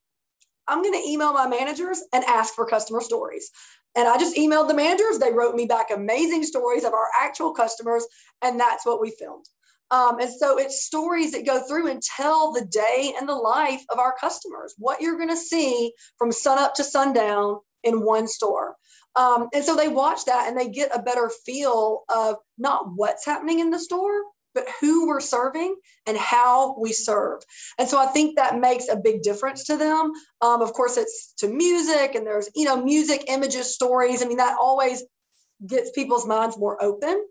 I'm 0.69 0.83
going 0.83 1.01
to 1.01 1.09
email 1.09 1.33
my 1.33 1.49
managers 1.49 2.03
and 2.13 2.25
ask 2.25 2.55
for 2.55 2.67
customer 2.67 3.01
stories. 3.01 3.51
And 3.95 4.09
I 4.09 4.17
just 4.17 4.37
emailed 4.37 4.69
the 4.69 4.75
managers. 4.75 5.19
They 5.19 5.33
wrote 5.33 5.55
me 5.55 5.67
back 5.67 5.91
amazing 5.91 6.45
stories 6.45 6.85
of 6.85 6.93
our 6.93 7.09
actual 7.21 7.53
customers. 7.53 8.07
And 8.43 8.59
that's 8.59 8.87
what 8.87 9.01
we 9.01 9.11
filmed. 9.11 9.47
Um, 9.93 10.19
and 10.21 10.33
so 10.33 10.59
it's 10.59 10.87
stories 10.87 11.33
that 11.33 11.47
go 11.47 11.61
through 11.61 11.89
and 11.89 12.03
tell 12.03 12.51
the 12.51 12.65
day 12.65 13.15
and 13.19 13.29
the 13.29 13.35
life 13.35 13.83
of 13.91 13.99
our 13.99 14.15
customers, 14.19 14.75
what 14.79 15.03
you're 15.03 15.19
going 15.19 15.29
to 15.29 15.37
see 15.37 15.93
from 16.17 16.33
sun 16.33 16.59
up 16.59 16.75
to 16.77 16.85
sundown 16.85 17.59
in 17.85 18.05
one 18.05 18.27
store. 18.27 18.75
Um, 19.17 19.49
and 19.53 19.63
so 19.63 19.77
they 19.77 19.89
watch 19.89 20.25
that 20.25 20.49
and 20.49 20.59
they 20.59 20.71
get 20.71 20.97
a 20.97 21.03
better 21.03 21.31
feel 21.45 22.05
of 22.09 22.37
not 22.57 22.87
what's 22.97 23.27
happening 23.27 23.61
in 23.61 23.71
the 23.71 23.79
store, 23.79 24.23
but 24.55 24.67
who 24.81 25.07
we're 25.07 25.21
serving 25.21 25.77
and 26.07 26.17
how 26.17 26.79
we 26.79 26.93
serve. 26.93 27.43
And 27.79 27.87
so 27.87 27.99
I 27.99 28.07
think 28.07 28.37
that 28.37 28.59
makes 28.59 28.89
a 28.89 28.97
big 28.97 29.23
difference 29.23 29.65
to 29.65 29.77
them. 29.77 30.13
Um, 30.41 30.63
of 30.63 30.73
course, 30.73 30.97
it's 30.97 31.35
to 31.39 31.49
music 31.49 32.15
and 32.15 32.27
there's, 32.27 32.49
you 32.55 32.65
know, 32.65 32.83
music, 32.83 33.25
images, 33.29 33.75
stories. 33.75 34.23
I 34.23 34.27
mean, 34.27 34.39
that 34.39 34.57
always 34.59 35.05
gets 35.67 35.91
people's 35.91 36.27
minds 36.27 36.59
more 36.59 36.83
open. 36.83 37.27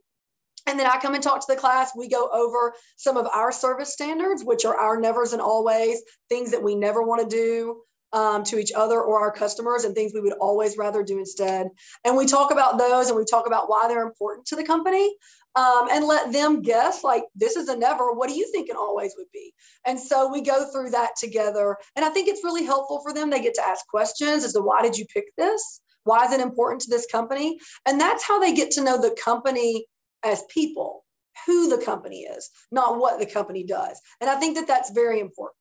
And 0.67 0.79
then 0.79 0.87
I 0.87 0.99
come 0.99 1.15
and 1.15 1.23
talk 1.23 1.39
to 1.39 1.53
the 1.53 1.59
class. 1.59 1.91
We 1.97 2.07
go 2.07 2.29
over 2.31 2.73
some 2.95 3.17
of 3.17 3.27
our 3.27 3.51
service 3.51 3.93
standards, 3.93 4.43
which 4.43 4.63
are 4.63 4.75
our 4.75 4.99
nevers 4.99 5.33
and 5.33 5.41
always, 5.41 6.01
things 6.29 6.51
that 6.51 6.63
we 6.63 6.75
never 6.75 7.01
want 7.01 7.27
to 7.27 7.35
do 7.35 7.81
um, 8.13 8.43
to 8.43 8.59
each 8.59 8.71
other 8.73 9.01
or 9.01 9.21
our 9.21 9.31
customers, 9.31 9.85
and 9.85 9.95
things 9.95 10.13
we 10.13 10.21
would 10.21 10.33
always 10.33 10.77
rather 10.77 11.03
do 11.03 11.17
instead. 11.17 11.69
And 12.05 12.15
we 12.15 12.25
talk 12.25 12.51
about 12.51 12.77
those 12.77 13.07
and 13.07 13.17
we 13.17 13.25
talk 13.25 13.47
about 13.47 13.69
why 13.69 13.87
they're 13.87 14.05
important 14.05 14.45
to 14.47 14.55
the 14.55 14.63
company 14.63 15.15
um, 15.55 15.87
and 15.91 16.05
let 16.05 16.31
them 16.31 16.61
guess, 16.61 17.03
like, 17.03 17.23
this 17.35 17.55
is 17.55 17.67
a 17.67 17.75
never. 17.75 18.13
What 18.13 18.29
do 18.29 18.35
you 18.35 18.49
think 18.51 18.69
an 18.69 18.75
always 18.75 19.13
would 19.17 19.31
be? 19.33 19.53
And 19.85 19.99
so 19.99 20.31
we 20.31 20.41
go 20.41 20.71
through 20.71 20.91
that 20.91 21.11
together. 21.17 21.77
And 21.95 22.05
I 22.05 22.09
think 22.09 22.27
it's 22.27 22.43
really 22.43 22.65
helpful 22.65 23.01
for 23.01 23.13
them. 23.13 23.29
They 23.29 23.41
get 23.41 23.55
to 23.55 23.67
ask 23.67 23.85
questions 23.87 24.43
as 24.43 24.53
to 24.53 24.61
why 24.61 24.81
did 24.81 24.97
you 24.97 25.05
pick 25.13 25.25
this? 25.37 25.81
Why 26.03 26.25
is 26.25 26.31
it 26.31 26.39
important 26.39 26.81
to 26.81 26.89
this 26.89 27.07
company? 27.11 27.59
And 27.85 27.99
that's 27.99 28.23
how 28.23 28.39
they 28.39 28.53
get 28.53 28.71
to 28.71 28.83
know 28.83 28.99
the 28.99 29.15
company 29.23 29.85
as 30.23 30.43
people, 30.49 31.05
who 31.45 31.69
the 31.69 31.83
company 31.83 32.21
is, 32.21 32.49
not 32.71 32.99
what 32.99 33.19
the 33.19 33.25
company 33.25 33.63
does. 33.63 33.99
And 34.19 34.29
I 34.29 34.35
think 34.39 34.55
that 34.57 34.67
that's 34.67 34.91
very 34.91 35.19
important. 35.19 35.55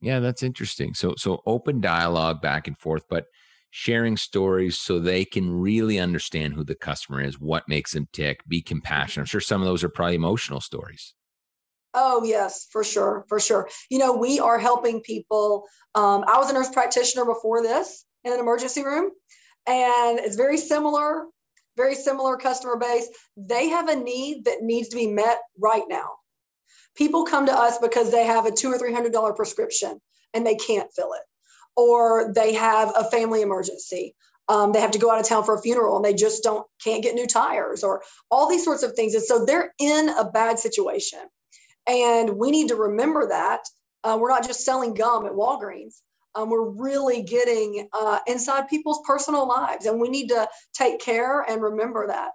Yeah, 0.00 0.20
that's 0.20 0.42
interesting. 0.42 0.94
So 0.94 1.14
so 1.16 1.42
open 1.46 1.80
dialogue 1.80 2.40
back 2.40 2.68
and 2.68 2.78
forth, 2.78 3.02
but 3.10 3.24
sharing 3.70 4.16
stories 4.16 4.78
so 4.78 4.98
they 4.98 5.24
can 5.24 5.50
really 5.50 5.98
understand 5.98 6.54
who 6.54 6.64
the 6.64 6.74
customer 6.74 7.20
is, 7.20 7.38
what 7.38 7.68
makes 7.68 7.92
them 7.92 8.08
tick, 8.12 8.40
be 8.48 8.62
compassionate. 8.62 9.24
I'm 9.24 9.26
sure 9.26 9.40
some 9.40 9.60
of 9.60 9.66
those 9.66 9.84
are 9.84 9.88
probably 9.88 10.14
emotional 10.14 10.60
stories. 10.60 11.14
Oh, 11.94 12.22
yes, 12.24 12.66
for 12.70 12.84
sure. 12.84 13.24
For 13.28 13.40
sure. 13.40 13.68
You 13.90 13.98
know, 13.98 14.12
we 14.16 14.38
are 14.38 14.58
helping 14.58 15.00
people. 15.00 15.64
Um, 15.94 16.24
I 16.28 16.38
was 16.38 16.50
a 16.50 16.52
nurse 16.52 16.70
practitioner 16.70 17.24
before 17.24 17.62
this 17.62 18.04
in 18.24 18.32
an 18.32 18.38
emergency 18.38 18.84
room, 18.84 19.10
and 19.66 20.18
it's 20.18 20.36
very 20.36 20.58
similar 20.58 21.26
very 21.78 21.94
similar 21.94 22.36
customer 22.36 22.76
base. 22.76 23.08
They 23.38 23.70
have 23.70 23.88
a 23.88 23.96
need 23.96 24.44
that 24.44 24.62
needs 24.62 24.88
to 24.90 24.96
be 24.96 25.06
met 25.06 25.38
right 25.58 25.84
now. 25.88 26.10
People 26.94 27.24
come 27.24 27.46
to 27.46 27.52
us 27.52 27.78
because 27.78 28.10
they 28.10 28.26
have 28.26 28.44
a 28.44 28.50
two 28.50 28.70
or 28.70 28.76
three 28.76 28.92
hundred 28.92 29.12
dollar 29.12 29.32
prescription 29.32 29.98
and 30.34 30.46
they 30.46 30.56
can't 30.56 30.92
fill 30.94 31.12
it, 31.14 31.22
or 31.76 32.32
they 32.34 32.52
have 32.52 32.92
a 32.94 33.04
family 33.04 33.40
emergency. 33.40 34.14
Um, 34.48 34.72
they 34.72 34.80
have 34.80 34.90
to 34.92 34.98
go 34.98 35.10
out 35.10 35.20
of 35.20 35.28
town 35.28 35.44
for 35.44 35.54
a 35.54 35.62
funeral 35.62 35.96
and 35.96 36.04
they 36.04 36.14
just 36.14 36.42
don't 36.42 36.66
can't 36.82 37.02
get 37.02 37.14
new 37.14 37.26
tires 37.26 37.84
or 37.84 38.02
all 38.30 38.48
these 38.48 38.64
sorts 38.64 38.82
of 38.82 38.94
things. 38.94 39.14
And 39.14 39.22
so 39.22 39.44
they're 39.44 39.72
in 39.78 40.08
a 40.10 40.30
bad 40.30 40.58
situation, 40.58 41.20
and 41.86 42.36
we 42.36 42.50
need 42.50 42.68
to 42.68 42.76
remember 42.76 43.28
that 43.28 43.60
uh, 44.04 44.18
we're 44.20 44.30
not 44.30 44.46
just 44.46 44.64
selling 44.64 44.94
gum 44.94 45.26
at 45.26 45.32
Walgreens 45.32 46.02
um, 46.38 46.50
we're 46.50 46.70
really 46.70 47.22
getting 47.22 47.88
uh, 47.92 48.20
inside 48.26 48.68
people's 48.68 49.00
personal 49.06 49.48
lives 49.48 49.86
and 49.86 50.00
we 50.00 50.08
need 50.08 50.28
to 50.28 50.48
take 50.72 51.00
care 51.00 51.42
and 51.42 51.62
remember 51.62 52.06
that. 52.06 52.30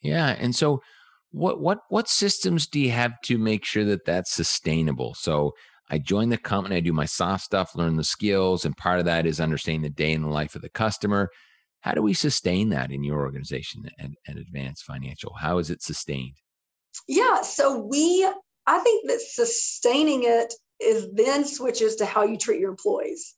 Yeah 0.00 0.34
and 0.38 0.54
so 0.54 0.82
what 1.30 1.60
what 1.60 1.80
what 1.88 2.08
systems 2.08 2.66
do 2.66 2.80
you 2.80 2.90
have 2.90 3.20
to 3.22 3.38
make 3.38 3.64
sure 3.64 3.84
that 3.84 4.04
that's 4.04 4.32
sustainable? 4.32 5.14
So 5.14 5.52
i 5.90 5.98
join 5.98 6.28
the 6.30 6.38
company 6.38 6.76
i 6.76 6.80
do 6.80 6.92
my 6.92 7.04
soft 7.04 7.44
stuff 7.44 7.74
learn 7.74 7.96
the 7.96 8.04
skills 8.04 8.64
and 8.64 8.76
part 8.76 9.00
of 9.00 9.04
that 9.04 9.26
is 9.26 9.40
understanding 9.40 9.82
the 9.82 9.90
day 9.90 10.12
in 10.12 10.22
the 10.22 10.28
life 10.28 10.54
of 10.54 10.62
the 10.62 10.70
customer. 10.70 11.28
How 11.80 11.92
do 11.92 12.02
we 12.02 12.14
sustain 12.14 12.68
that 12.68 12.92
in 12.92 13.02
your 13.02 13.20
organization 13.20 13.90
and, 13.98 14.14
and 14.28 14.38
Advance 14.38 14.82
Financial? 14.82 15.34
How 15.34 15.58
is 15.58 15.68
it 15.68 15.82
sustained? 15.82 16.36
Yeah 17.08 17.42
so 17.42 17.78
we 17.78 18.28
i 18.66 18.78
think 18.78 19.08
that 19.08 19.20
sustaining 19.20 20.22
it 20.24 20.54
is 20.82 21.08
then 21.12 21.44
switches 21.44 21.96
to 21.96 22.06
how 22.06 22.24
you 22.24 22.36
treat 22.36 22.60
your 22.60 22.70
employees. 22.70 23.34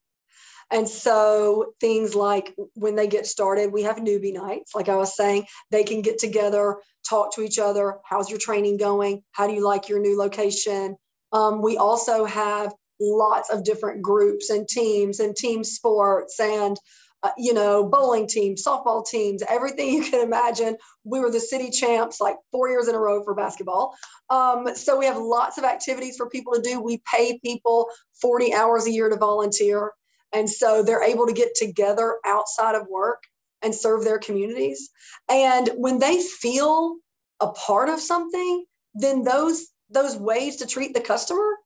And 0.70 0.88
so 0.88 1.74
things 1.80 2.14
like 2.14 2.54
when 2.74 2.96
they 2.96 3.06
get 3.06 3.26
started, 3.26 3.72
we 3.72 3.82
have 3.82 3.96
newbie 3.96 4.32
nights. 4.32 4.74
Like 4.74 4.88
I 4.88 4.96
was 4.96 5.16
saying, 5.16 5.46
they 5.70 5.84
can 5.84 6.00
get 6.00 6.18
together, 6.18 6.78
talk 7.08 7.34
to 7.34 7.42
each 7.42 7.58
other. 7.58 7.98
How's 8.04 8.30
your 8.30 8.38
training 8.38 8.78
going? 8.78 9.22
How 9.32 9.46
do 9.46 9.52
you 9.52 9.64
like 9.64 9.88
your 9.88 10.00
new 10.00 10.18
location? 10.18 10.96
Um, 11.32 11.60
we 11.60 11.76
also 11.76 12.24
have 12.24 12.72
lots 13.00 13.50
of 13.50 13.64
different 13.64 14.02
groups 14.02 14.50
and 14.50 14.66
teams 14.66 15.20
and 15.20 15.36
team 15.36 15.64
sports 15.64 16.40
and 16.40 16.76
uh, 17.24 17.30
you 17.38 17.54
know, 17.54 17.88
bowling 17.88 18.28
teams, 18.28 18.62
softball 18.62 19.04
teams, 19.04 19.42
everything 19.48 19.88
you 19.94 20.04
can 20.04 20.20
imagine. 20.20 20.76
We 21.04 21.20
were 21.20 21.30
the 21.30 21.40
city 21.40 21.70
champs 21.70 22.20
like 22.20 22.36
four 22.52 22.68
years 22.68 22.86
in 22.86 22.94
a 22.94 22.98
row 22.98 23.24
for 23.24 23.34
basketball. 23.34 23.96
Um, 24.30 24.68
so 24.76 24.98
we 24.98 25.06
have 25.06 25.16
lots 25.16 25.58
of 25.58 25.64
activities 25.64 26.16
for 26.16 26.28
people 26.28 26.52
to 26.52 26.60
do. 26.60 26.80
We 26.80 27.02
pay 27.12 27.40
people 27.42 27.88
40 28.20 28.54
hours 28.54 28.86
a 28.86 28.92
year 28.92 29.08
to 29.08 29.16
volunteer. 29.16 29.92
And 30.32 30.48
so 30.48 30.82
they're 30.82 31.02
able 31.02 31.26
to 31.26 31.32
get 31.32 31.54
together 31.54 32.18
outside 32.26 32.74
of 32.74 32.86
work 32.88 33.22
and 33.62 33.74
serve 33.74 34.04
their 34.04 34.18
communities. 34.18 34.90
And 35.28 35.70
when 35.76 35.98
they 35.98 36.20
feel 36.20 36.96
a 37.40 37.48
part 37.48 37.88
of 37.88 38.00
something, 38.00 38.64
then 38.94 39.24
those 39.24 39.68
those 39.90 40.16
ways 40.16 40.56
to 40.56 40.66
treat 40.66 40.92
the 40.94 41.00
customer 41.00 41.56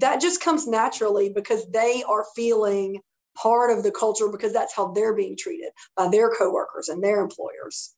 that 0.00 0.20
just 0.20 0.40
comes 0.40 0.66
naturally 0.66 1.28
because 1.28 1.66
they 1.70 2.02
are 2.08 2.24
feeling 2.34 3.00
part 3.36 3.76
of 3.76 3.82
the 3.82 3.90
culture 3.90 4.28
because 4.28 4.52
that's 4.52 4.74
how 4.74 4.92
they're 4.92 5.14
being 5.14 5.36
treated 5.36 5.70
by 5.96 6.08
their 6.08 6.30
coworkers 6.30 6.88
and 6.88 7.02
their 7.02 7.20
employers. 7.20 7.94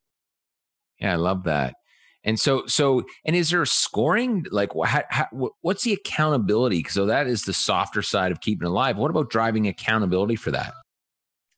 Yeah, 0.98 1.12
I 1.12 1.16
love 1.16 1.44
that. 1.44 1.74
And 2.24 2.40
so, 2.40 2.66
so, 2.66 3.04
and 3.24 3.36
is 3.36 3.50
there 3.50 3.62
a 3.62 3.66
scoring? 3.66 4.46
Like, 4.50 4.70
how, 4.84 5.04
how, 5.10 5.28
what's 5.60 5.84
the 5.84 5.92
accountability? 5.92 6.84
So 6.88 7.06
that 7.06 7.28
is 7.28 7.44
the 7.44 7.52
softer 7.52 8.02
side 8.02 8.32
of 8.32 8.40
keeping 8.40 8.66
alive. 8.66 8.96
What 8.96 9.10
about 9.10 9.30
driving 9.30 9.68
accountability 9.68 10.34
for 10.34 10.50
that? 10.50 10.74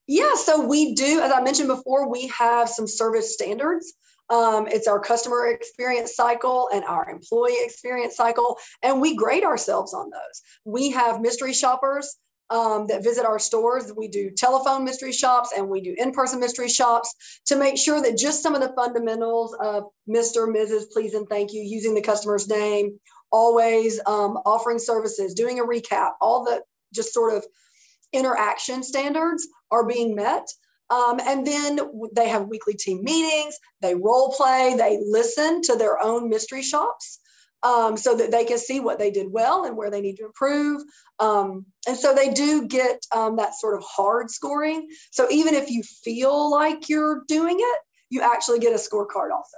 Yeah, 0.07 0.35
so 0.35 0.67
we 0.67 0.95
do, 0.95 1.21
as 1.21 1.33
I 1.33 1.43
mentioned 1.43 1.69
before, 1.69 2.11
we 2.11 2.27
have 2.29 2.69
some 2.69 2.87
service 2.87 3.33
standards. 3.33 3.95
Um, 4.31 4.67
it's 4.67 4.87
our 4.87 5.01
customer 5.01 5.47
experience 5.47 6.15
cycle 6.15 6.69
and 6.73 6.85
our 6.85 7.09
employee 7.09 7.57
experience 7.61 8.17
cycle, 8.17 8.59
and 8.83 9.01
we 9.01 9.17
grade 9.17 9.45
ourselves 9.45 9.95
on 9.95 10.11
those. 10.11 10.43
We 10.67 10.91
have 10.91 11.23
mystery 11.23 11.55
shoppers 11.55 12.15
um, 12.51 12.87
that 12.87 13.05
visit 13.05 13.25
our 13.25 13.39
stores. 13.39 13.93
We 13.97 14.09
do 14.09 14.31
telephone 14.31 14.85
mystery 14.85 15.13
shops 15.13 15.53
and 15.57 15.69
we 15.69 15.81
do 15.81 15.95
in 15.99 16.13
person 16.13 16.41
mystery 16.41 16.69
shops 16.69 17.41
to 17.47 17.57
make 17.57 17.77
sure 17.77 18.01
that 18.03 18.17
just 18.17 18.43
some 18.43 18.55
of 18.55 18.61
the 18.61 18.73
fundamentals 18.75 19.55
of 19.61 19.85
Mr., 20.09 20.49
Mrs., 20.49 20.91
please 20.91 21.15
and 21.15 21.29
thank 21.29 21.53
you, 21.53 21.63
using 21.63 21.95
the 21.95 22.03
customer's 22.03 22.49
name, 22.49 22.99
always 23.31 24.01
um, 24.07 24.39
offering 24.47 24.79
services, 24.79 25.35
doing 25.35 25.61
a 25.61 25.65
recap, 25.65 26.13
all 26.21 26.45
the 26.45 26.63
just 26.95 27.13
sort 27.13 27.35
of 27.35 27.45
interaction 28.13 28.83
standards 28.83 29.47
are 29.71 29.87
being 29.87 30.15
met. 30.15 30.49
Um, 30.91 31.21
and 31.21 31.47
then 31.47 31.79
they 32.15 32.29
have 32.31 32.49
weekly 32.49 32.73
team 32.73 33.05
meetings, 33.05 33.59
they 33.83 33.95
role 33.95 34.33
play, 34.33 34.75
they 34.75 34.99
listen 35.07 35.61
to 35.63 35.77
their 35.77 36.03
own 36.03 36.31
mystery 36.31 36.63
shops 36.63 37.21
um, 37.63 37.97
so 37.97 38.17
that 38.17 38.31
they 38.31 38.45
can 38.45 38.59
see 38.59 38.81
what 38.81 38.99
they 38.99 39.11
did 39.11 39.33
well 39.33 39.65
and 39.65 39.77
where 39.77 39.91
they 39.91 40.01
need 40.01 40.17
to 40.17 40.25
improve. 40.25 40.83
Um, 41.19 41.67
and 41.87 41.97
so 41.97 42.15
they 42.15 42.31
do 42.31 42.67
get 42.67 43.05
um, 43.15 43.37
that 43.37 43.55
sort 43.55 43.77
of 43.77 43.85
hard 43.85 44.31
scoring. 44.31 44.89
So 45.11 45.29
even 45.31 45.55
if 45.55 45.71
you 45.71 45.83
feel 45.83 46.51
like 46.51 46.89
you're 46.89 47.25
doing 47.27 47.57
it, 47.59 47.79
you 48.11 48.23
actually 48.23 48.61
get 48.61 48.73
a 48.73 48.77
scorecard 48.77 49.31
also. 49.33 49.57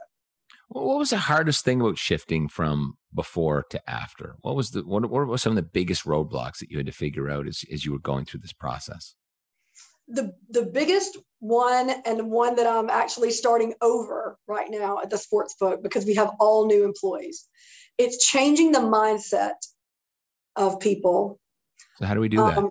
What 0.68 0.98
was 0.98 1.10
the 1.10 1.18
hardest 1.18 1.64
thing 1.64 1.80
about 1.80 1.98
shifting 1.98 2.48
from 2.48 2.94
before 3.12 3.64
to 3.70 3.90
after? 3.90 4.36
What 4.42 4.54
was 4.54 4.70
the 4.70 4.82
what, 4.82 5.02
what 5.10 5.26
were 5.26 5.38
some 5.38 5.52
of 5.52 5.56
the 5.56 5.62
biggest 5.62 6.04
roadblocks 6.04 6.58
that 6.58 6.70
you 6.70 6.76
had 6.76 6.86
to 6.86 6.92
figure 6.92 7.28
out 7.28 7.48
as, 7.48 7.64
as 7.72 7.84
you 7.84 7.92
were 7.92 7.98
going 7.98 8.24
through 8.24 8.40
this 8.40 8.52
process? 8.52 9.16
The 10.10 10.34
the 10.50 10.62
biggest 10.62 11.16
one 11.38 11.90
and 12.04 12.30
one 12.30 12.56
that 12.56 12.66
I'm 12.66 12.90
actually 12.90 13.30
starting 13.30 13.74
over 13.80 14.36
right 14.46 14.68
now 14.68 15.00
at 15.00 15.10
the 15.10 15.18
sports 15.18 15.54
book 15.58 15.82
because 15.82 16.04
we 16.04 16.14
have 16.14 16.30
all 16.38 16.66
new 16.66 16.84
employees. 16.84 17.48
It's 17.96 18.26
changing 18.26 18.72
the 18.72 18.80
mindset 18.80 19.54
of 20.56 20.80
people. 20.80 21.38
So 21.96 22.06
how 22.06 22.14
do 22.14 22.20
we 22.20 22.28
do 22.28 22.38
that? 22.38 22.58
Um, 22.58 22.70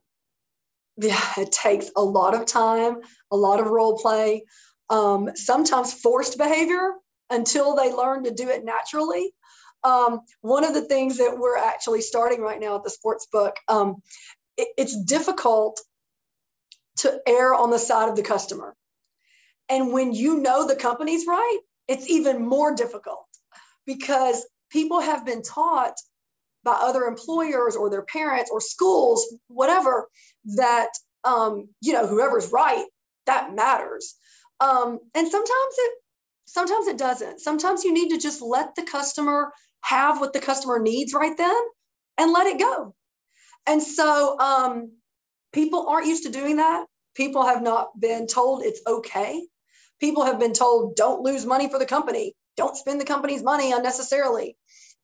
yeah, 0.98 1.22
it 1.38 1.52
takes 1.52 1.92
a 1.96 2.04
lot 2.04 2.36
of 2.36 2.46
time, 2.46 2.98
a 3.32 3.38
lot 3.38 3.60
of 3.60 3.68
role 3.68 3.98
play, 3.98 4.44
um, 4.90 5.32
sometimes 5.36 5.94
forced 5.94 6.38
behavior 6.38 6.94
until 7.30 7.76
they 7.76 7.94
learn 7.94 8.24
to 8.24 8.32
do 8.32 8.50
it 8.50 8.66
naturally. 8.66 9.32
Um, 9.84 10.22
one 10.42 10.66
of 10.66 10.74
the 10.74 10.82
things 10.82 11.18
that 11.18 11.38
we're 11.38 11.58
actually 11.58 12.02
starting 12.02 12.42
right 12.42 12.60
now 12.60 12.76
at 12.76 12.84
the 12.84 12.90
sports 12.90 13.28
book, 13.32 13.56
um, 13.70 14.02
it, 14.58 14.68
it's 14.78 15.02
difficult 15.04 15.80
to 17.00 17.22
err 17.28 17.54
on 17.54 17.70
the 17.70 17.80
side 17.80 18.10
of 18.10 18.16
the 18.16 18.24
customer. 18.24 18.76
And 19.70 19.94
when 19.94 20.14
you 20.14 20.38
know 20.38 20.68
the 20.68 20.76
company's 20.76 21.28
right, 21.28 21.60
it's 21.88 22.10
even 22.10 22.46
more 22.46 22.76
difficult 22.76 23.26
because 23.86 24.46
people 24.72 25.00
have 25.00 25.26
been 25.26 25.42
taught 25.42 25.96
by 26.64 26.74
other 26.74 27.04
employers 27.04 27.76
or 27.76 27.90
their 27.90 28.04
parents 28.04 28.52
or 28.52 28.62
schools, 28.62 29.26
whatever, 29.48 30.08
that 30.56 30.90
um, 31.24 31.70
you 31.82 31.94
know 31.94 32.08
whoever's 32.08 32.52
right 32.52 32.86
that 33.26 33.54
matters. 33.54 34.16
Um, 34.60 35.00
and 35.16 35.28
sometimes 35.28 35.76
it 35.78 35.94
sometimes 36.46 36.88
it 36.88 36.98
doesn't. 36.98 37.40
Sometimes 37.40 37.84
you 37.84 37.94
need 37.94 38.10
to 38.10 38.18
just 38.18 38.42
let 38.42 38.76
the 38.76 38.84
customer 38.84 39.54
have 39.82 40.20
what 40.20 40.34
the 40.34 40.40
customer 40.40 40.80
needs 40.80 41.14
right 41.14 41.38
then 41.38 41.62
and 42.18 42.32
let 42.32 42.48
it 42.48 42.60
go. 42.60 42.94
And 43.68 43.82
so 43.82 44.38
um, 44.40 44.92
people 45.54 45.88
aren't 45.88 46.08
used 46.08 46.24
to 46.24 46.32
doing 46.32 46.58
that. 46.58 46.86
People 47.16 47.46
have 47.46 47.62
not 47.62 48.00
been 48.00 48.28
told 48.28 48.64
it's 48.64 48.82
okay. 48.86 49.46
People 50.00 50.24
have 50.24 50.40
been 50.40 50.54
told 50.54 50.96
don't 50.96 51.22
lose 51.22 51.46
money 51.46 51.70
for 51.70 51.80
the 51.80 51.86
company, 51.86 52.34
don't 52.56 52.78
spend 52.78 53.02
the 53.02 53.06
company's 53.06 53.44
money 53.44 53.72
unnecessarily. 53.72 54.56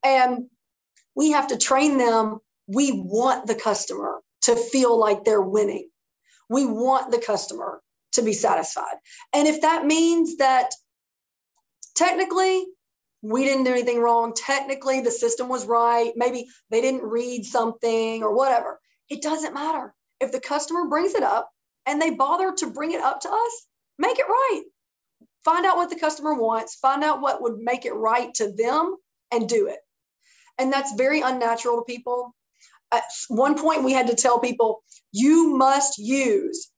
And 0.04 0.46
we 1.16 1.32
have 1.32 1.48
to 1.48 1.58
train 1.58 1.98
them. 1.98 2.40
We 2.68 2.92
want 2.92 3.48
the 3.48 3.56
customer 3.56 4.22
to 4.44 4.56
feel 4.56 4.98
like 4.98 5.24
they're 5.24 5.42
winning. 5.42 5.90
We 6.50 6.66
want 6.66 7.12
the 7.12 7.20
customer 7.20 7.82
to 8.14 8.22
be 8.22 8.34
satisfied. 8.34 8.96
And 9.34 9.48
if 9.48 9.62
that 9.62 9.86
means 9.86 10.38
that 10.38 10.72
technically 11.96 12.66
we 13.22 13.44
didn't 13.44 13.64
do 13.64 13.72
anything 13.72 14.00
wrong, 14.00 14.34
technically 14.36 15.02
the 15.02 15.12
system 15.12 15.50
was 15.50 15.66
right, 15.66 16.14
maybe 16.16 16.48
they 16.70 16.82
didn't 16.82 17.04
read 17.04 17.46
something 17.46 18.24
or 18.24 18.36
whatever, 18.36 18.80
it 19.10 19.22
doesn't 19.22 19.54
matter. 19.54 19.94
If 20.20 20.32
the 20.32 20.40
customer 20.40 20.88
brings 20.88 21.14
it 21.14 21.24
up 21.24 21.50
and 21.86 22.02
they 22.02 22.12
bother 22.12 22.54
to 22.54 22.72
bring 22.72 22.92
it 22.92 23.02
up 23.02 23.22
to 23.22 23.30
us, 23.30 23.68
make 23.98 24.20
it 24.20 24.28
right. 24.28 24.64
Find 25.44 25.66
out 25.66 25.78
what 25.78 25.90
the 25.90 26.00
customer 26.00 26.34
wants, 26.34 26.76
find 26.76 27.04
out 27.04 27.22
what 27.22 27.42
would 27.42 27.60
make 27.60 27.86
it 27.86 27.94
right 27.94 28.34
to 28.36 28.52
them, 28.52 28.96
and 29.32 29.48
do 29.48 29.68
it. 29.68 29.80
And 30.58 30.72
that's 30.72 30.96
very 30.96 31.22
unnatural 31.22 31.78
to 31.78 31.84
people. 31.84 32.36
At 32.92 33.04
one 33.28 33.56
point, 33.58 33.84
we 33.84 33.92
had 33.92 34.08
to 34.08 34.16
tell 34.16 34.40
people, 34.40 34.84
you 35.12 35.56
must 35.58 35.98
use 35.98 36.72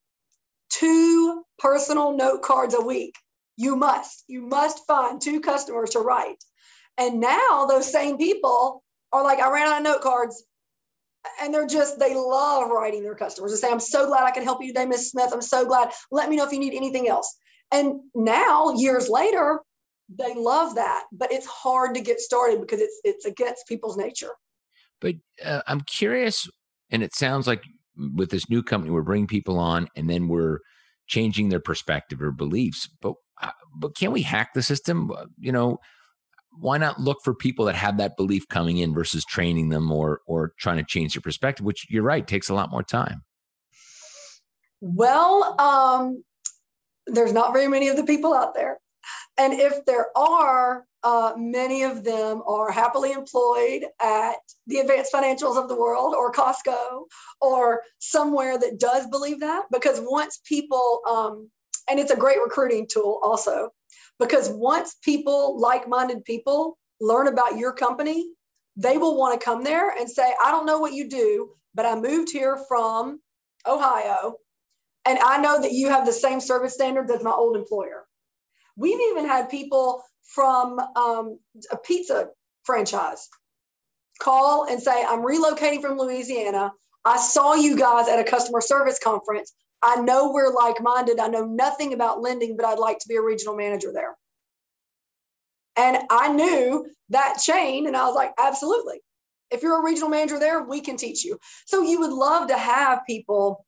two 0.69 1.43
personal 1.59 2.15
note 2.15 2.41
cards 2.41 2.73
a 2.73 2.81
week. 2.81 3.15
You 3.55 3.75
must, 3.75 4.23
you 4.27 4.41
must 4.41 4.85
find 4.87 5.21
two 5.21 5.39
customers 5.39 5.91
to 5.91 5.99
write. 5.99 6.43
And 6.97 7.19
now 7.19 7.65
those 7.67 7.91
same 7.91 8.17
people 8.17 8.83
are 9.11 9.23
like, 9.23 9.39
I 9.39 9.51
ran 9.51 9.67
out 9.67 9.77
of 9.77 9.83
note 9.83 10.01
cards. 10.01 10.43
And 11.41 11.53
they're 11.53 11.67
just, 11.67 11.99
they 11.99 12.15
love 12.15 12.69
writing 12.69 13.03
their 13.03 13.15
customers 13.15 13.51
and 13.51 13.59
say, 13.59 13.69
I'm 13.69 13.79
so 13.79 14.07
glad 14.07 14.23
I 14.23 14.31
can 14.31 14.43
help 14.43 14.61
you 14.61 14.67
today, 14.67 14.85
Miss 14.85 15.11
Smith. 15.11 15.31
I'm 15.33 15.41
so 15.41 15.65
glad. 15.65 15.91
Let 16.11 16.29
me 16.29 16.35
know 16.35 16.45
if 16.45 16.51
you 16.51 16.59
need 16.59 16.73
anything 16.73 17.07
else. 17.07 17.37
And 17.71 17.99
now, 18.15 18.73
years 18.75 19.09
later, 19.09 19.59
they 20.09 20.33
love 20.35 20.75
that, 20.75 21.03
but 21.11 21.31
it's 21.31 21.45
hard 21.45 21.95
to 21.95 22.01
get 22.01 22.19
started 22.19 22.61
because 22.61 22.79
it's 22.79 22.99
it's 23.03 23.25
against 23.25 23.67
people's 23.67 23.97
nature. 23.97 24.31
But 25.01 25.15
uh, 25.43 25.61
I'm 25.67 25.81
curious, 25.81 26.49
and 26.89 27.03
it 27.03 27.13
sounds 27.13 27.45
like 27.45 27.63
with 28.15 28.29
this 28.29 28.49
new 28.49 28.63
company, 28.63 28.91
we're 28.91 29.01
bringing 29.01 29.27
people 29.27 29.59
on, 29.59 29.89
and 29.95 30.09
then 30.09 30.27
we're 30.27 30.59
changing 31.07 31.49
their 31.49 31.59
perspective 31.59 32.21
or 32.21 32.31
beliefs. 32.31 32.89
But 33.01 33.15
uh, 33.41 33.51
but 33.75 33.95
can 33.95 34.11
we 34.11 34.21
hack 34.21 34.53
the 34.53 34.63
system? 34.63 35.11
Uh, 35.11 35.25
you 35.37 35.51
know, 35.51 35.79
why 36.59 36.77
not 36.77 36.99
look 36.99 37.19
for 37.23 37.33
people 37.33 37.65
that 37.65 37.75
have 37.75 37.97
that 37.97 38.17
belief 38.17 38.47
coming 38.47 38.77
in 38.77 38.93
versus 38.93 39.23
training 39.25 39.69
them 39.69 39.91
or 39.91 40.21
or 40.25 40.53
trying 40.59 40.77
to 40.77 40.83
change 40.83 41.13
their 41.13 41.21
perspective? 41.21 41.65
Which 41.65 41.87
you're 41.89 42.03
right 42.03 42.25
takes 42.25 42.49
a 42.49 42.53
lot 42.53 42.71
more 42.71 42.83
time. 42.83 43.23
Well, 44.81 45.59
um, 45.59 46.23
there's 47.07 47.33
not 47.33 47.53
very 47.53 47.67
many 47.67 47.87
of 47.87 47.97
the 47.97 48.03
people 48.03 48.33
out 48.33 48.53
there. 48.53 48.77
And 49.37 49.53
if 49.53 49.85
there 49.85 50.07
are, 50.17 50.85
uh, 51.03 51.33
many 51.37 51.83
of 51.83 52.03
them 52.03 52.41
are 52.47 52.71
happily 52.71 53.11
employed 53.11 53.85
at 54.01 54.35
the 54.65 54.79
Advance 54.79 55.09
Financials 55.13 55.57
of 55.57 55.69
the 55.69 55.75
world 55.75 56.15
or 56.15 56.31
Costco 56.31 57.05
or 57.39 57.83
somewhere 57.99 58.57
that 58.57 58.79
does 58.79 59.07
believe 59.07 59.39
that. 59.39 59.65
Because 59.71 59.99
once 60.03 60.39
people, 60.43 61.01
um, 61.07 61.49
and 61.89 61.99
it's 61.99 62.11
a 62.11 62.17
great 62.17 62.39
recruiting 62.43 62.87
tool 62.91 63.19
also, 63.23 63.69
because 64.19 64.49
once 64.49 64.95
people, 65.03 65.59
like 65.59 65.87
minded 65.87 66.23
people, 66.25 66.77
learn 66.99 67.27
about 67.27 67.57
your 67.57 67.73
company, 67.73 68.29
they 68.75 68.97
will 68.97 69.17
want 69.17 69.39
to 69.39 69.43
come 69.43 69.63
there 69.63 69.91
and 69.91 70.09
say, 70.09 70.33
I 70.43 70.51
don't 70.51 70.65
know 70.65 70.79
what 70.79 70.93
you 70.93 71.09
do, 71.09 71.51
but 71.73 71.85
I 71.85 71.95
moved 71.95 72.31
here 72.31 72.57
from 72.67 73.19
Ohio 73.65 74.35
and 75.07 75.19
I 75.19 75.37
know 75.37 75.61
that 75.61 75.71
you 75.71 75.89
have 75.89 76.05
the 76.05 76.11
same 76.11 76.41
service 76.41 76.73
standards 76.73 77.11
as 77.11 77.23
my 77.23 77.31
old 77.31 77.55
employer. 77.55 78.05
We've 78.75 78.99
even 79.11 79.25
had 79.25 79.49
people 79.49 80.03
from 80.23 80.79
um, 80.95 81.39
a 81.71 81.77
pizza 81.77 82.27
franchise 82.63 83.29
call 84.19 84.65
and 84.65 84.81
say, 84.81 85.05
I'm 85.07 85.21
relocating 85.21 85.81
from 85.81 85.97
Louisiana. 85.97 86.71
I 87.05 87.17
saw 87.17 87.53
you 87.53 87.77
guys 87.77 88.09
at 88.09 88.19
a 88.19 88.23
customer 88.23 88.59
service 88.59 88.99
conference. 89.01 89.53
I 89.83 89.97
know 90.01 90.31
we're 90.31 90.53
like 90.53 90.81
minded. 90.81 91.19
I 91.19 91.27
know 91.27 91.45
nothing 91.45 91.93
about 91.93 92.21
lending, 92.21 92.57
but 92.57 92.65
I'd 92.65 92.79
like 92.79 92.99
to 92.99 93.07
be 93.07 93.15
a 93.15 93.21
regional 93.21 93.55
manager 93.55 93.91
there. 93.93 94.15
And 95.75 95.99
I 96.09 96.33
knew 96.33 96.87
that 97.09 97.37
chain, 97.41 97.87
and 97.87 97.95
I 97.95 98.05
was 98.05 98.15
like, 98.15 98.33
absolutely. 98.37 98.99
If 99.51 99.61
you're 99.61 99.79
a 99.79 99.85
regional 99.85 100.09
manager 100.09 100.39
there, 100.39 100.63
we 100.63 100.81
can 100.81 100.97
teach 100.97 101.23
you. 101.23 101.37
So 101.67 101.83
you 101.83 101.99
would 101.99 102.11
love 102.11 102.47
to 102.49 102.57
have 102.57 103.05
people 103.07 103.65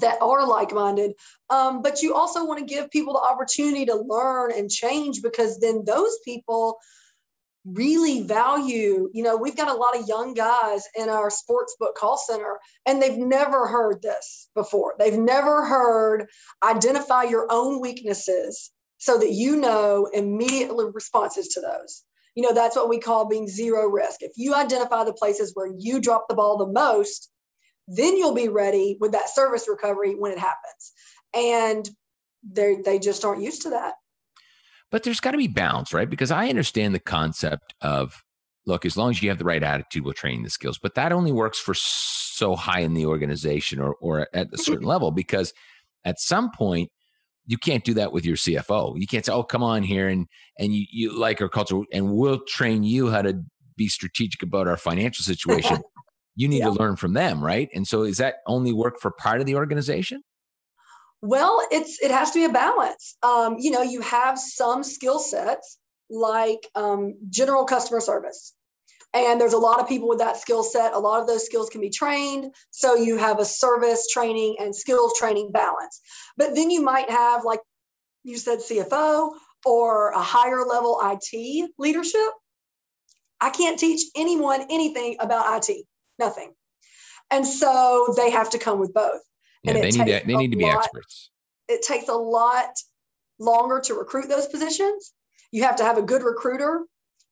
that 0.00 0.16
are 0.22 0.46
like-minded 0.46 1.12
um, 1.50 1.82
but 1.82 2.00
you 2.00 2.14
also 2.14 2.46
want 2.46 2.58
to 2.58 2.64
give 2.64 2.90
people 2.90 3.12
the 3.12 3.20
opportunity 3.20 3.84
to 3.84 3.94
learn 3.94 4.52
and 4.52 4.70
change 4.70 5.20
because 5.22 5.58
then 5.60 5.84
those 5.84 6.18
people 6.24 6.78
really 7.64 8.22
value 8.22 9.08
you 9.12 9.22
know 9.22 9.36
we've 9.36 9.56
got 9.56 9.68
a 9.68 9.78
lot 9.78 9.96
of 9.96 10.08
young 10.08 10.34
guys 10.34 10.82
in 10.98 11.08
our 11.08 11.30
sports 11.30 11.76
book 11.78 11.94
call 11.94 12.16
center 12.16 12.58
and 12.86 13.00
they've 13.00 13.18
never 13.18 13.68
heard 13.68 14.02
this 14.02 14.48
before 14.54 14.94
they've 14.98 15.18
never 15.18 15.64
heard 15.64 16.26
identify 16.64 17.22
your 17.22 17.46
own 17.50 17.80
weaknesses 17.80 18.72
so 18.98 19.16
that 19.16 19.30
you 19.30 19.56
know 19.56 20.08
immediately 20.12 20.86
responses 20.92 21.48
to 21.48 21.60
those 21.60 22.02
you 22.34 22.42
know 22.42 22.52
that's 22.52 22.74
what 22.74 22.88
we 22.88 22.98
call 22.98 23.28
being 23.28 23.46
zero 23.46 23.86
risk 23.86 24.22
if 24.22 24.32
you 24.36 24.54
identify 24.54 25.04
the 25.04 25.12
places 25.12 25.52
where 25.54 25.72
you 25.78 26.00
drop 26.00 26.26
the 26.28 26.34
ball 26.34 26.58
the 26.58 26.66
most 26.66 27.30
then 27.88 28.16
you'll 28.16 28.34
be 28.34 28.48
ready 28.48 28.96
with 29.00 29.12
that 29.12 29.28
service 29.28 29.68
recovery 29.68 30.14
when 30.14 30.32
it 30.32 30.38
happens. 30.38 30.92
And 31.34 31.88
they 32.50 32.76
they 32.84 32.98
just 32.98 33.24
aren't 33.24 33.42
used 33.42 33.62
to 33.62 33.70
that. 33.70 33.94
But 34.92 35.02
there's 35.02 35.20
got 35.20 35.32
to 35.32 35.38
be 35.38 35.48
balance, 35.48 35.92
right? 35.92 36.08
Because 36.08 36.30
I 36.30 36.48
understand 36.48 36.94
the 36.94 37.00
concept 37.00 37.74
of 37.80 38.22
look, 38.66 38.86
as 38.86 38.96
long 38.96 39.10
as 39.10 39.22
you 39.22 39.30
have 39.30 39.38
the 39.38 39.44
right 39.44 39.62
attitude, 39.62 40.04
we'll 40.04 40.14
train 40.14 40.42
the 40.42 40.50
skills. 40.50 40.78
But 40.78 40.94
that 40.94 41.10
only 41.10 41.32
works 41.32 41.58
for 41.58 41.74
so 41.74 42.54
high 42.54 42.80
in 42.80 42.94
the 42.94 43.06
organization 43.06 43.80
or 43.80 43.96
or 44.00 44.28
at 44.32 44.52
a 44.52 44.58
certain 44.58 44.86
level 44.86 45.10
because 45.10 45.52
at 46.04 46.20
some 46.20 46.50
point 46.52 46.90
you 47.46 47.58
can't 47.58 47.84
do 47.84 47.94
that 47.94 48.12
with 48.12 48.24
your 48.24 48.36
CFO. 48.36 48.94
You 49.00 49.06
can't 49.06 49.24
say, 49.24 49.32
"Oh, 49.32 49.42
come 49.42 49.64
on 49.64 49.82
here 49.82 50.08
and 50.08 50.28
and 50.58 50.74
you, 50.74 50.84
you 50.90 51.18
like 51.18 51.40
our 51.40 51.48
culture, 51.48 51.80
and 51.92 52.12
we'll 52.12 52.40
train 52.46 52.84
you 52.84 53.10
how 53.10 53.22
to 53.22 53.42
be 53.76 53.88
strategic 53.88 54.42
about 54.42 54.68
our 54.68 54.76
financial 54.76 55.24
situation." 55.24 55.78
you 56.36 56.48
need 56.48 56.58
yeah. 56.58 56.66
to 56.66 56.72
learn 56.72 56.96
from 56.96 57.14
them, 57.14 57.42
right? 57.42 57.68
And 57.74 57.86
so 57.86 58.02
is 58.02 58.18
that 58.18 58.36
only 58.46 58.72
work 58.72 59.00
for 59.00 59.10
part 59.10 59.40
of 59.40 59.46
the 59.46 59.54
organization? 59.54 60.22
Well, 61.22 61.64
it's 61.70 62.02
it 62.02 62.10
has 62.10 62.32
to 62.32 62.40
be 62.40 62.44
a 62.44 62.52
balance. 62.52 63.16
Um, 63.22 63.56
you 63.58 63.70
know, 63.70 63.82
you 63.82 64.00
have 64.00 64.38
some 64.38 64.82
skill 64.82 65.20
sets 65.20 65.78
like 66.10 66.66
um, 66.74 67.14
general 67.30 67.64
customer 67.64 68.00
service. 68.00 68.54
And 69.14 69.40
there's 69.40 69.52
a 69.52 69.58
lot 69.58 69.78
of 69.78 69.88
people 69.88 70.08
with 70.08 70.18
that 70.18 70.38
skill 70.38 70.62
set. 70.62 70.94
A 70.94 70.98
lot 70.98 71.20
of 71.20 71.26
those 71.26 71.44
skills 71.44 71.68
can 71.68 71.80
be 71.80 71.90
trained. 71.90 72.54
So 72.70 72.94
you 72.94 73.18
have 73.18 73.38
a 73.40 73.44
service 73.44 74.08
training 74.10 74.56
and 74.58 74.74
skills 74.74 75.12
training 75.18 75.52
balance. 75.52 76.00
But 76.38 76.54
then 76.54 76.70
you 76.70 76.80
might 76.82 77.10
have, 77.10 77.44
like 77.44 77.60
you 78.24 78.38
said, 78.38 78.58
CFO 78.60 79.32
or 79.66 80.10
a 80.10 80.20
higher 80.20 80.64
level 80.64 80.98
IT 81.04 81.70
leadership. 81.78 82.30
I 83.40 83.50
can't 83.50 83.78
teach 83.78 84.00
anyone 84.16 84.62
anything 84.70 85.16
about 85.20 85.68
IT 85.68 85.84
nothing. 86.18 86.54
And 87.30 87.46
so 87.46 88.14
they 88.16 88.30
have 88.30 88.50
to 88.50 88.58
come 88.58 88.78
with 88.78 88.94
both. 88.94 89.20
Yeah, 89.62 89.74
they 89.74 89.90
need 89.90 90.06
to, 90.06 90.22
they 90.26 90.36
need 90.36 90.50
to 90.50 90.56
be 90.56 90.64
lot, 90.64 90.78
experts. 90.78 91.30
It 91.68 91.82
takes 91.82 92.08
a 92.08 92.14
lot 92.14 92.70
longer 93.38 93.80
to 93.80 93.94
recruit 93.94 94.28
those 94.28 94.46
positions. 94.46 95.12
You 95.52 95.62
have 95.64 95.76
to 95.76 95.84
have 95.84 95.98
a 95.98 96.02
good 96.02 96.22
recruiter 96.22 96.84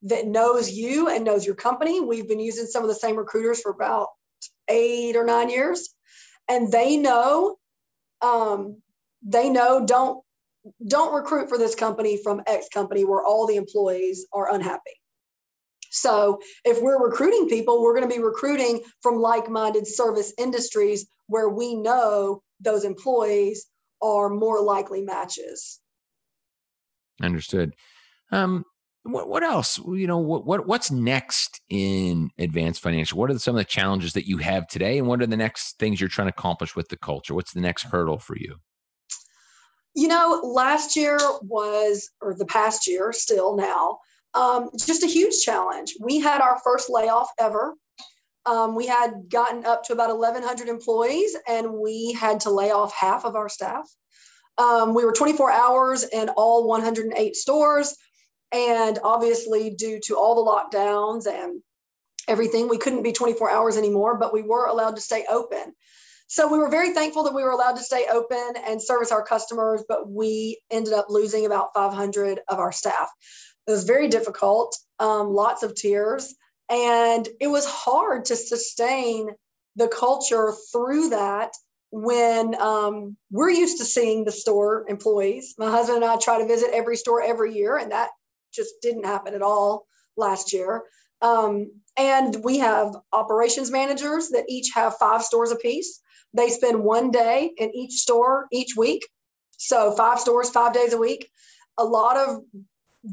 that 0.02 0.26
knows 0.26 0.70
you 0.70 1.08
and 1.08 1.24
knows 1.24 1.44
your 1.44 1.54
company. 1.54 2.00
We've 2.00 2.28
been 2.28 2.40
using 2.40 2.66
some 2.66 2.82
of 2.82 2.88
the 2.88 2.94
same 2.94 3.16
recruiters 3.16 3.60
for 3.60 3.72
about 3.72 4.08
eight 4.68 5.16
or 5.16 5.24
nine 5.24 5.50
years, 5.50 5.94
and 6.48 6.70
they 6.70 6.96
know, 6.96 7.56
um, 8.22 8.80
they 9.22 9.50
know 9.50 9.84
don't 9.84 10.24
don't 10.86 11.14
recruit 11.14 11.48
for 11.48 11.56
this 11.58 11.74
company 11.74 12.18
from 12.22 12.42
X 12.46 12.68
company 12.68 13.04
where 13.04 13.24
all 13.24 13.46
the 13.46 13.56
employees 13.56 14.26
are 14.32 14.52
unhappy. 14.52 14.99
So 15.90 16.40
if 16.64 16.80
we're 16.80 17.02
recruiting 17.02 17.48
people, 17.48 17.82
we're 17.82 17.94
going 17.94 18.08
to 18.08 18.14
be 18.14 18.22
recruiting 18.22 18.80
from 19.02 19.16
like-minded 19.16 19.86
service 19.86 20.32
industries 20.38 21.06
where 21.26 21.48
we 21.48 21.74
know 21.74 22.42
those 22.60 22.84
employees 22.84 23.66
are 24.02 24.30
more 24.30 24.60
likely 24.62 25.02
matches. 25.02 25.80
Understood. 27.22 27.74
Um, 28.32 28.64
what, 29.02 29.28
what 29.28 29.42
else? 29.42 29.78
You 29.78 30.06
know, 30.06 30.18
what, 30.18 30.46
what 30.46 30.66
what's 30.66 30.90
next 30.90 31.60
in 31.68 32.30
Advance 32.38 32.78
Financial? 32.78 33.18
What 33.18 33.30
are 33.30 33.38
some 33.38 33.54
of 33.54 33.58
the 33.58 33.64
challenges 33.64 34.12
that 34.12 34.28
you 34.28 34.38
have 34.38 34.66
today, 34.68 34.98
and 34.98 35.06
what 35.06 35.22
are 35.22 35.26
the 35.26 35.36
next 35.36 35.78
things 35.78 36.00
you're 36.00 36.08
trying 36.08 36.28
to 36.28 36.34
accomplish 36.36 36.76
with 36.76 36.88
the 36.88 36.96
culture? 36.96 37.34
What's 37.34 37.52
the 37.52 37.60
next 37.60 37.84
hurdle 37.84 38.18
for 38.18 38.36
you? 38.36 38.56
You 39.94 40.08
know, 40.08 40.40
last 40.44 40.96
year 40.96 41.18
was, 41.42 42.10
or 42.20 42.34
the 42.34 42.46
past 42.46 42.86
year, 42.86 43.12
still 43.12 43.56
now, 43.56 43.98
um, 44.34 44.70
just 44.78 45.02
a 45.02 45.06
huge 45.06 45.40
challenge. 45.42 45.94
We 46.00 46.20
had 46.20 46.40
our 46.40 46.58
first 46.62 46.88
layoff 46.90 47.30
ever. 47.38 47.74
Um, 48.46 48.74
we 48.74 48.86
had 48.86 49.28
gotten 49.28 49.66
up 49.66 49.84
to 49.84 49.92
about 49.92 50.16
1,100 50.16 50.68
employees, 50.68 51.36
and 51.46 51.74
we 51.74 52.12
had 52.12 52.40
to 52.40 52.50
lay 52.50 52.70
off 52.70 52.94
half 52.94 53.24
of 53.24 53.36
our 53.36 53.48
staff. 53.48 53.88
Um, 54.58 54.94
we 54.94 55.04
were 55.04 55.12
24 55.12 55.50
hours 55.50 56.04
in 56.04 56.28
all 56.30 56.66
108 56.66 57.36
stores. 57.36 57.96
And 58.52 58.98
obviously, 59.04 59.70
due 59.70 60.00
to 60.04 60.16
all 60.16 60.34
the 60.34 60.50
lockdowns 60.50 61.26
and 61.26 61.62
everything, 62.26 62.68
we 62.68 62.78
couldn't 62.78 63.02
be 63.02 63.12
24 63.12 63.50
hours 63.50 63.76
anymore, 63.76 64.18
but 64.18 64.32
we 64.32 64.42
were 64.42 64.66
allowed 64.66 64.96
to 64.96 65.02
stay 65.02 65.24
open. 65.28 65.72
So 66.26 66.46
we 66.46 66.58
were 66.58 66.68
very 66.68 66.94
thankful 66.94 67.24
that 67.24 67.34
we 67.34 67.42
were 67.42 67.50
allowed 67.50 67.76
to 67.76 67.82
stay 67.82 68.06
open 68.10 68.54
and 68.66 68.80
service 68.80 69.10
our 69.10 69.22
customers, 69.22 69.82
but 69.88 70.08
we 70.08 70.60
ended 70.70 70.92
up 70.92 71.06
losing 71.08 71.46
about 71.46 71.70
500 71.74 72.40
of 72.48 72.58
our 72.58 72.70
staff. 72.70 73.10
It 73.70 73.74
was 73.74 73.84
very 73.84 74.08
difficult, 74.08 74.76
um, 74.98 75.32
lots 75.32 75.62
of 75.62 75.76
tears, 75.76 76.34
and 76.68 77.28
it 77.40 77.46
was 77.46 77.64
hard 77.66 78.24
to 78.24 78.34
sustain 78.34 79.30
the 79.76 79.86
culture 79.86 80.52
through 80.72 81.10
that 81.10 81.52
when 81.92 82.60
um, 82.60 83.16
we're 83.30 83.50
used 83.50 83.78
to 83.78 83.84
seeing 83.84 84.24
the 84.24 84.32
store 84.32 84.86
employees. 84.88 85.54
My 85.56 85.70
husband 85.70 86.02
and 86.02 86.10
I 86.10 86.16
try 86.16 86.40
to 86.40 86.48
visit 86.48 86.70
every 86.72 86.96
store 86.96 87.22
every 87.22 87.54
year, 87.54 87.76
and 87.76 87.92
that 87.92 88.10
just 88.52 88.74
didn't 88.82 89.06
happen 89.06 89.34
at 89.34 89.42
all 89.42 89.86
last 90.16 90.52
year. 90.52 90.82
Um, 91.22 91.70
and 91.96 92.42
we 92.42 92.58
have 92.58 92.96
operations 93.12 93.70
managers 93.70 94.30
that 94.30 94.46
each 94.48 94.70
have 94.74 94.96
five 94.96 95.22
stores 95.22 95.52
apiece. 95.52 96.00
They 96.34 96.48
spend 96.48 96.82
one 96.82 97.12
day 97.12 97.52
in 97.56 97.72
each 97.72 97.92
store 98.00 98.48
each 98.50 98.74
week. 98.76 99.08
So, 99.58 99.92
five 99.92 100.18
stores, 100.18 100.50
five 100.50 100.72
days 100.72 100.92
a 100.92 100.98
week. 100.98 101.30
A 101.78 101.84
lot 101.84 102.16
of 102.16 102.42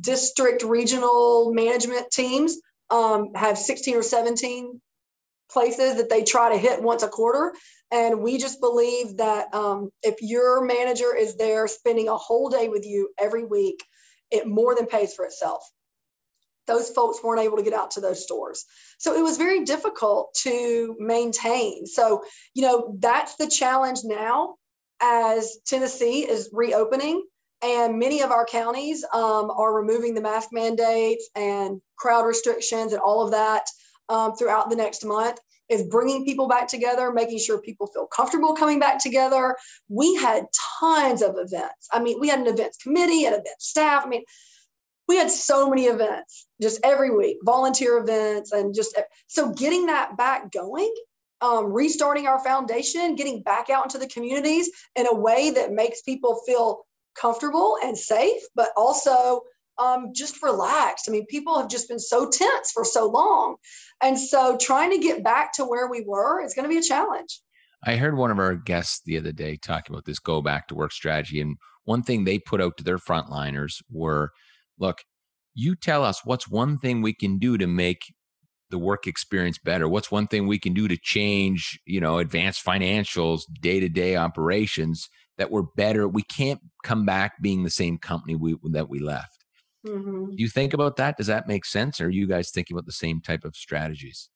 district 0.01 0.63
regional 0.63 1.53
management 1.53 2.11
teams 2.11 2.57
um, 2.89 3.33
have 3.35 3.57
16 3.57 3.95
or 3.95 4.03
17 4.03 4.81
places 5.49 5.95
that 5.97 6.09
they 6.09 6.23
try 6.23 6.51
to 6.51 6.57
hit 6.57 6.81
once 6.81 7.03
a 7.03 7.07
quarter. 7.07 7.53
And 7.91 8.21
we 8.21 8.37
just 8.37 8.59
believe 8.59 9.17
that 9.17 9.53
um, 9.53 9.91
if 10.03 10.15
your 10.21 10.63
manager 10.65 11.15
is 11.15 11.37
there 11.37 11.67
spending 11.67 12.09
a 12.09 12.17
whole 12.17 12.49
day 12.49 12.67
with 12.67 12.85
you 12.85 13.09
every 13.17 13.45
week, 13.45 13.83
it 14.29 14.45
more 14.45 14.75
than 14.75 14.87
pays 14.87 15.13
for 15.13 15.25
itself. 15.25 15.63
Those 16.65 16.89
folks 16.89 17.23
weren't 17.23 17.41
able 17.41 17.55
to 17.57 17.63
get 17.63 17.73
out 17.73 17.91
to 17.91 18.01
those 18.01 18.21
stores. 18.21 18.65
So 18.97 19.15
it 19.15 19.21
was 19.21 19.37
very 19.37 19.63
difficult 19.63 20.35
to 20.41 20.97
maintain. 20.99 21.85
So, 21.85 22.23
you 22.53 22.63
know, 22.63 22.97
that's 22.99 23.35
the 23.35 23.47
challenge 23.47 23.99
now 24.03 24.55
as 25.01 25.59
Tennessee 25.65 26.27
is 26.27 26.49
reopening 26.51 27.23
and 27.61 27.97
many 27.97 28.21
of 28.21 28.31
our 28.31 28.45
counties 28.45 29.03
um, 29.13 29.49
are 29.51 29.75
removing 29.75 30.13
the 30.13 30.21
mask 30.21 30.49
mandates 30.51 31.29
and 31.35 31.81
crowd 31.97 32.25
restrictions 32.25 32.93
and 32.93 33.01
all 33.01 33.23
of 33.23 33.31
that 33.31 33.65
um, 34.09 34.35
throughout 34.35 34.69
the 34.69 34.75
next 34.75 35.03
month 35.03 35.39
is 35.69 35.83
bringing 35.83 36.23
people 36.23 36.47
back 36.47 36.67
together, 36.67 37.11
making 37.11 37.39
sure 37.39 37.59
people 37.61 37.87
feel 37.87 38.07
comfortable 38.07 38.53
coming 38.53 38.79
back 38.79 38.99
together. 39.01 39.55
We 39.89 40.15
had 40.15 40.45
tons 40.79 41.21
of 41.21 41.35
events. 41.37 41.87
I 41.91 41.99
mean, 41.99 42.19
we 42.19 42.29
had 42.29 42.39
an 42.39 42.47
events 42.47 42.77
committee, 42.77 43.25
and 43.25 43.33
event 43.33 43.47
staff. 43.59 44.05
I 44.05 44.09
mean, 44.09 44.23
we 45.07 45.17
had 45.17 45.31
so 45.31 45.69
many 45.69 45.85
events 45.85 46.47
just 46.61 46.79
every 46.83 47.09
week, 47.09 47.37
volunteer 47.43 47.97
events, 47.97 48.51
and 48.51 48.73
just 48.73 48.97
so 49.27 49.51
getting 49.53 49.87
that 49.87 50.17
back 50.17 50.51
going, 50.51 50.93
um, 51.41 51.71
restarting 51.71 52.27
our 52.27 52.43
foundation, 52.43 53.15
getting 53.15 53.41
back 53.41 53.69
out 53.69 53.83
into 53.85 53.97
the 53.97 54.07
communities 54.07 54.69
in 54.95 55.07
a 55.07 55.13
way 55.13 55.51
that 55.51 55.71
makes 55.71 56.01
people 56.01 56.41
feel 56.45 56.86
comfortable 57.19 57.77
and 57.83 57.97
safe, 57.97 58.41
but 58.55 58.69
also 58.77 59.41
um, 59.79 60.11
just 60.13 60.41
relaxed. 60.41 61.07
I 61.07 61.11
mean, 61.11 61.25
people 61.27 61.59
have 61.59 61.69
just 61.69 61.87
been 61.87 61.99
so 61.99 62.29
tense 62.29 62.71
for 62.71 62.83
so 62.83 63.07
long. 63.07 63.55
And 64.01 64.19
so 64.19 64.57
trying 64.59 64.91
to 64.91 64.97
get 64.97 65.23
back 65.23 65.53
to 65.53 65.65
where 65.65 65.89
we 65.89 66.03
were 66.05 66.43
is 66.43 66.53
going 66.53 66.63
to 66.63 66.69
be 66.69 66.79
a 66.79 66.83
challenge. 66.83 67.41
I 67.83 67.95
heard 67.95 68.17
one 68.17 68.31
of 68.31 68.39
our 68.39 68.55
guests 68.55 69.01
the 69.05 69.17
other 69.17 69.31
day 69.31 69.55
talking 69.55 69.93
about 69.93 70.05
this 70.05 70.19
go 70.19 70.41
back 70.41 70.67
to 70.67 70.75
work 70.75 70.91
strategy. 70.91 71.41
And 71.41 71.57
one 71.85 72.01
thing 72.01 72.23
they 72.23 72.39
put 72.39 72.61
out 72.61 72.77
to 72.77 72.83
their 72.83 72.97
frontliners 72.97 73.83
were 73.91 74.31
look, 74.79 75.03
you 75.53 75.75
tell 75.75 76.03
us 76.03 76.25
what's 76.25 76.47
one 76.47 76.77
thing 76.77 77.01
we 77.01 77.13
can 77.13 77.37
do 77.37 77.57
to 77.57 77.67
make 77.67 78.01
the 78.69 78.77
work 78.77 79.07
experience 79.07 79.57
better 79.57 79.87
what's 79.87 80.11
one 80.11 80.27
thing 80.27 80.45
we 80.45 80.59
can 80.59 80.73
do 80.73 80.87
to 80.87 80.97
change 80.97 81.79
you 81.85 82.01
know 82.01 82.17
Advance 82.17 82.59
Financial's 82.59 83.45
day-to-day 83.61 84.15
operations 84.15 85.07
that 85.37 85.51
we're 85.51 85.61
better 85.61 86.07
we 86.07 86.23
can't 86.23 86.61
come 86.83 87.05
back 87.05 87.41
being 87.41 87.63
the 87.63 87.69
same 87.69 87.97
company 87.97 88.35
we, 88.35 88.55
that 88.63 88.89
we 88.89 88.99
left 88.99 89.37
Mm-hmm. 89.87 90.35
Do 90.35 90.43
you 90.43 90.49
think 90.49 90.73
about 90.73 90.95
that? 90.97 91.17
Does 91.17 91.27
that 91.27 91.47
make 91.47 91.65
sense? 91.65 92.01
Or 92.01 92.07
are 92.07 92.09
you 92.09 92.27
guys 92.27 92.51
thinking 92.51 92.75
about 92.75 92.85
the 92.85 92.91
same 92.91 93.21
type 93.21 93.43
of 93.43 93.55
strategies? 93.55 94.29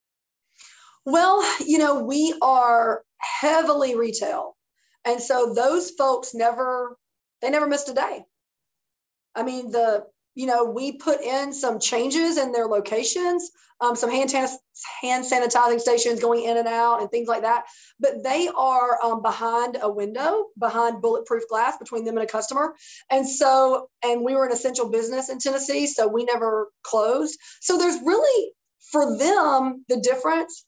Well, 1.06 1.44
you 1.66 1.78
know, 1.78 2.04
we 2.04 2.36
are 2.42 3.04
heavily 3.18 3.96
retail. 3.96 4.56
And 5.06 5.20
so 5.20 5.54
those 5.54 5.92
folks 5.92 6.34
never, 6.34 6.98
they 7.42 7.50
never 7.50 7.68
missed 7.68 7.90
a 7.90 7.94
day. 7.94 8.24
I 9.36 9.44
mean, 9.44 9.72
the 9.72 10.06
you 10.36 10.46
know, 10.46 10.66
we 10.66 10.94
put 10.94 11.22
in 11.22 11.54
some 11.54 11.80
changes 11.80 12.38
in 12.38 12.52
their 12.52 12.66
locations, 12.66 13.52
um, 13.82 13.96
some 13.96 14.10
hand, 14.10 14.32
hand 15.02 15.26
sanitizing 15.26 15.80
stations 15.80 16.20
going 16.20 16.46
in 16.46 16.58
and 16.58 16.68
out 16.68 17.02
and 17.02 17.10
things 17.10 17.28
like 17.28 17.42
that. 17.42 17.66
But 18.00 18.24
they 18.24 18.50
are 18.56 19.04
um, 19.04 19.22
behind 19.22 19.78
a 19.82 19.92
window, 19.92 20.48
behind 20.58 21.02
bulletproof 21.02 21.44
glass 21.50 21.78
between 21.78 22.06
them 22.06 22.18
and 22.18 22.24
a 22.24 22.32
customer. 22.32 22.76
And 23.10 23.28
so, 23.28 23.90
and 24.04 24.24
we 24.24 24.36
were 24.36 24.46
an 24.46 24.54
essential 24.54 24.90
business 24.90 25.30
in 25.30 25.40
Tennessee, 25.40 25.88
so 25.88 26.08
we 26.08 26.24
never 26.24 26.70
closed. 26.84 27.38
So 27.60 27.78
there's 27.78 28.00
really, 28.06 28.52
for 28.92 29.18
them, 29.18 29.84
the 29.90 30.00
difference 30.00 30.66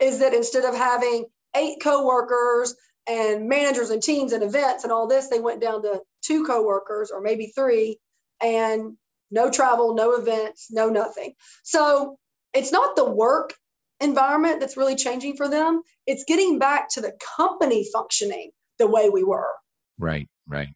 is 0.00 0.18
that 0.18 0.34
instead 0.34 0.64
of 0.64 0.74
having 0.74 1.26
eight 1.54 1.78
coworkers 1.82 2.74
and 3.08 3.48
managers 3.48 3.90
and 3.90 4.02
teams 4.02 4.32
and 4.32 4.42
events 4.42 4.82
and 4.82 4.92
all 4.92 5.06
this, 5.06 5.28
they 5.28 5.40
went 5.40 5.60
down 5.60 5.82
to 5.82 6.00
two 6.22 6.44
coworkers 6.44 7.10
or 7.10 7.20
maybe 7.20 7.52
three 7.54 7.98
and 8.42 8.96
no 9.30 9.50
travel, 9.50 9.94
no 9.94 10.14
events, 10.14 10.68
no 10.70 10.88
nothing. 10.88 11.34
So 11.62 12.18
it's 12.54 12.72
not 12.72 12.96
the 12.96 13.10
work 13.10 13.54
environment 14.00 14.60
that's 14.60 14.76
really 14.76 14.96
changing 14.96 15.36
for 15.36 15.48
them. 15.48 15.82
It's 16.06 16.24
getting 16.24 16.58
back 16.58 16.88
to 16.90 17.00
the 17.00 17.12
company 17.36 17.86
functioning 17.92 18.50
the 18.78 18.86
way 18.86 19.08
we 19.08 19.24
were. 19.24 19.50
Right, 19.98 20.28
right. 20.46 20.68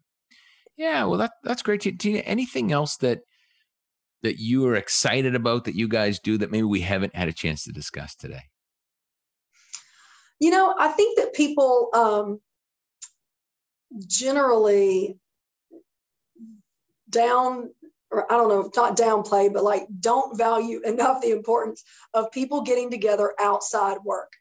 Yeah, 0.77 1.05
well, 1.05 1.19
that 1.19 1.33
that's 1.45 1.63
great. 1.63 1.83
Tina, 1.83 2.21
anything 2.21 2.73
else 2.73 2.97
that 2.99 3.21
that 4.23 4.39
you 4.39 4.67
are 4.67 4.77
excited 4.77 5.35
about 5.35 5.65
that 5.65 5.75
you 5.75 5.89
guys 5.89 6.19
do 6.19 6.39
that 6.39 6.51
maybe 6.51 6.65
we 6.65 6.81
haven't 6.81 7.15
had 7.15 7.29
a 7.29 7.33
chance 7.33 7.65
to 7.65 7.73
discuss 7.73 8.15
today? 8.15 8.43
You 10.39 10.51
know, 10.51 10.75
I 10.79 10.89
think 10.89 11.19
that 11.19 11.35
people 11.35 11.91
um, 11.93 12.41
generally 14.07 15.19
down 17.11 17.71
or 18.11 18.31
I 18.33 18.37
don't 18.37 18.49
know, 18.49 18.71
not 18.77 18.97
downplay, 18.97 19.53
but 19.53 19.63
like 19.63 19.87
don't 20.01 20.37
value 20.37 20.81
enough 20.85 21.23
the 21.23 21.31
importance 21.31 21.85
of 22.13 22.33
people 22.33 22.63
getting 22.63 22.91
together 22.91 23.35
outside 23.39 23.99
work 24.05 24.33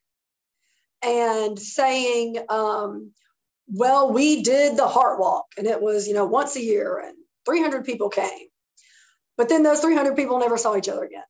and 1.03 1.57
saying, 1.57 2.37
um, 2.49 3.11
well, 3.67 4.11
we 4.11 4.41
did 4.41 4.75
the 4.75 4.87
heart 4.87 5.19
walk 5.19 5.45
and 5.57 5.67
it 5.67 5.79
was, 5.79 6.07
you 6.07 6.13
know, 6.13 6.25
once 6.25 6.55
a 6.55 6.63
year 6.63 7.03
and 7.05 7.15
300 7.45 7.85
people 7.85 8.09
came. 8.09 8.47
But 9.37 9.49
then 9.49 9.63
those 9.63 9.79
300 9.79 10.15
people 10.15 10.39
never 10.39 10.57
saw 10.57 10.75
each 10.75 10.89
other 10.89 11.03
again. 11.03 11.23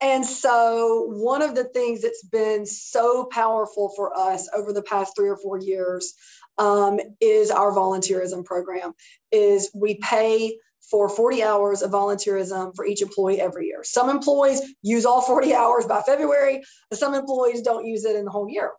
And 0.00 0.26
so, 0.26 1.06
one 1.08 1.40
of 1.40 1.54
the 1.54 1.64
things 1.64 2.02
that's 2.02 2.24
been 2.24 2.66
so 2.66 3.24
powerful 3.26 3.92
for 3.96 4.14
us 4.18 4.48
over 4.54 4.72
the 4.72 4.82
past 4.82 5.14
three 5.16 5.28
or 5.28 5.36
four 5.36 5.58
years 5.58 6.14
um, 6.58 6.98
is 7.20 7.50
our 7.50 7.72
volunteerism 7.72 8.44
program. 8.44 8.92
Is 9.32 9.70
we 9.74 9.96
pay 9.96 10.56
for 10.90 11.08
40 11.08 11.42
hours 11.42 11.82
of 11.82 11.90
volunteerism 11.90 12.74
for 12.76 12.84
each 12.84 13.02
employee 13.02 13.40
every 13.40 13.66
year. 13.66 13.82
Some 13.82 14.10
employees 14.10 14.60
use 14.82 15.06
all 15.06 15.22
40 15.22 15.54
hours 15.62 15.86
by 15.86 16.02
February, 16.02 16.62
some 16.92 17.14
employees 17.14 17.62
don't 17.62 17.86
use 17.86 18.04
it 18.04 18.16
in 18.16 18.24
the 18.24 18.30
whole 18.30 18.48
year. 18.48 18.72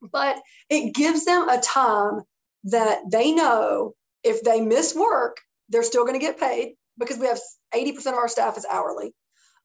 But 0.00 0.40
it 0.70 0.94
gives 0.94 1.24
them 1.24 1.48
a 1.48 1.60
time 1.60 2.22
that 2.64 3.00
they 3.10 3.32
know 3.32 3.94
if 4.24 4.42
they 4.42 4.60
miss 4.60 4.94
work, 4.94 5.38
they're 5.68 5.82
still 5.82 6.04
going 6.04 6.18
to 6.18 6.24
get 6.24 6.40
paid 6.40 6.74
because 6.98 7.18
we 7.18 7.26
have 7.26 7.40
80% 7.74 8.06
of 8.08 8.14
our 8.14 8.28
staff 8.28 8.56
is 8.56 8.66
hourly. 8.70 9.12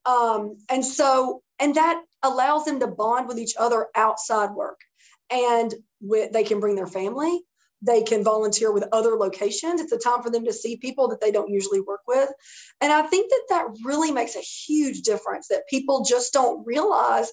Um, 0.06 0.58
and 0.70 0.84
so, 0.84 1.42
and 1.60 1.76
that 1.76 2.04
allows 2.24 2.66
them 2.66 2.80
to 2.80 2.88
bond 2.88 3.28
with 3.28 3.40
each 3.40 3.56
other 3.58 3.88
outside 3.96 4.52
work. 4.52 4.80
And 5.34 5.74
with, 6.00 6.32
they 6.32 6.44
can 6.44 6.60
bring 6.60 6.76
their 6.76 6.88
family, 6.88 7.42
they 7.82 8.04
can 8.04 8.24
volunteer 8.24 8.72
with 8.72 8.88
other 8.94 9.16
locations. 9.16 9.82
It's 9.82 9.92
a 9.92 9.98
time 9.98 10.24
for 10.24 10.30
them 10.30 10.46
to 10.46 10.54
see 10.54 10.78
people 10.78 11.10
that 11.10 11.20
they 11.20 11.32
don't 11.32 11.50
usually 11.50 11.82
work 11.82 12.02
with. 12.08 12.30
And 12.80 12.94
I 12.94 13.02
think 13.02 13.30
that 13.30 13.44
that 13.50 13.66
really 13.84 14.12
makes 14.12 14.36
a 14.36 14.40
huge 14.40 15.02
difference 15.02 15.48
that 15.50 15.68
people 15.70 16.06
just 16.06 16.32
don't 16.32 16.66
realize 16.66 17.32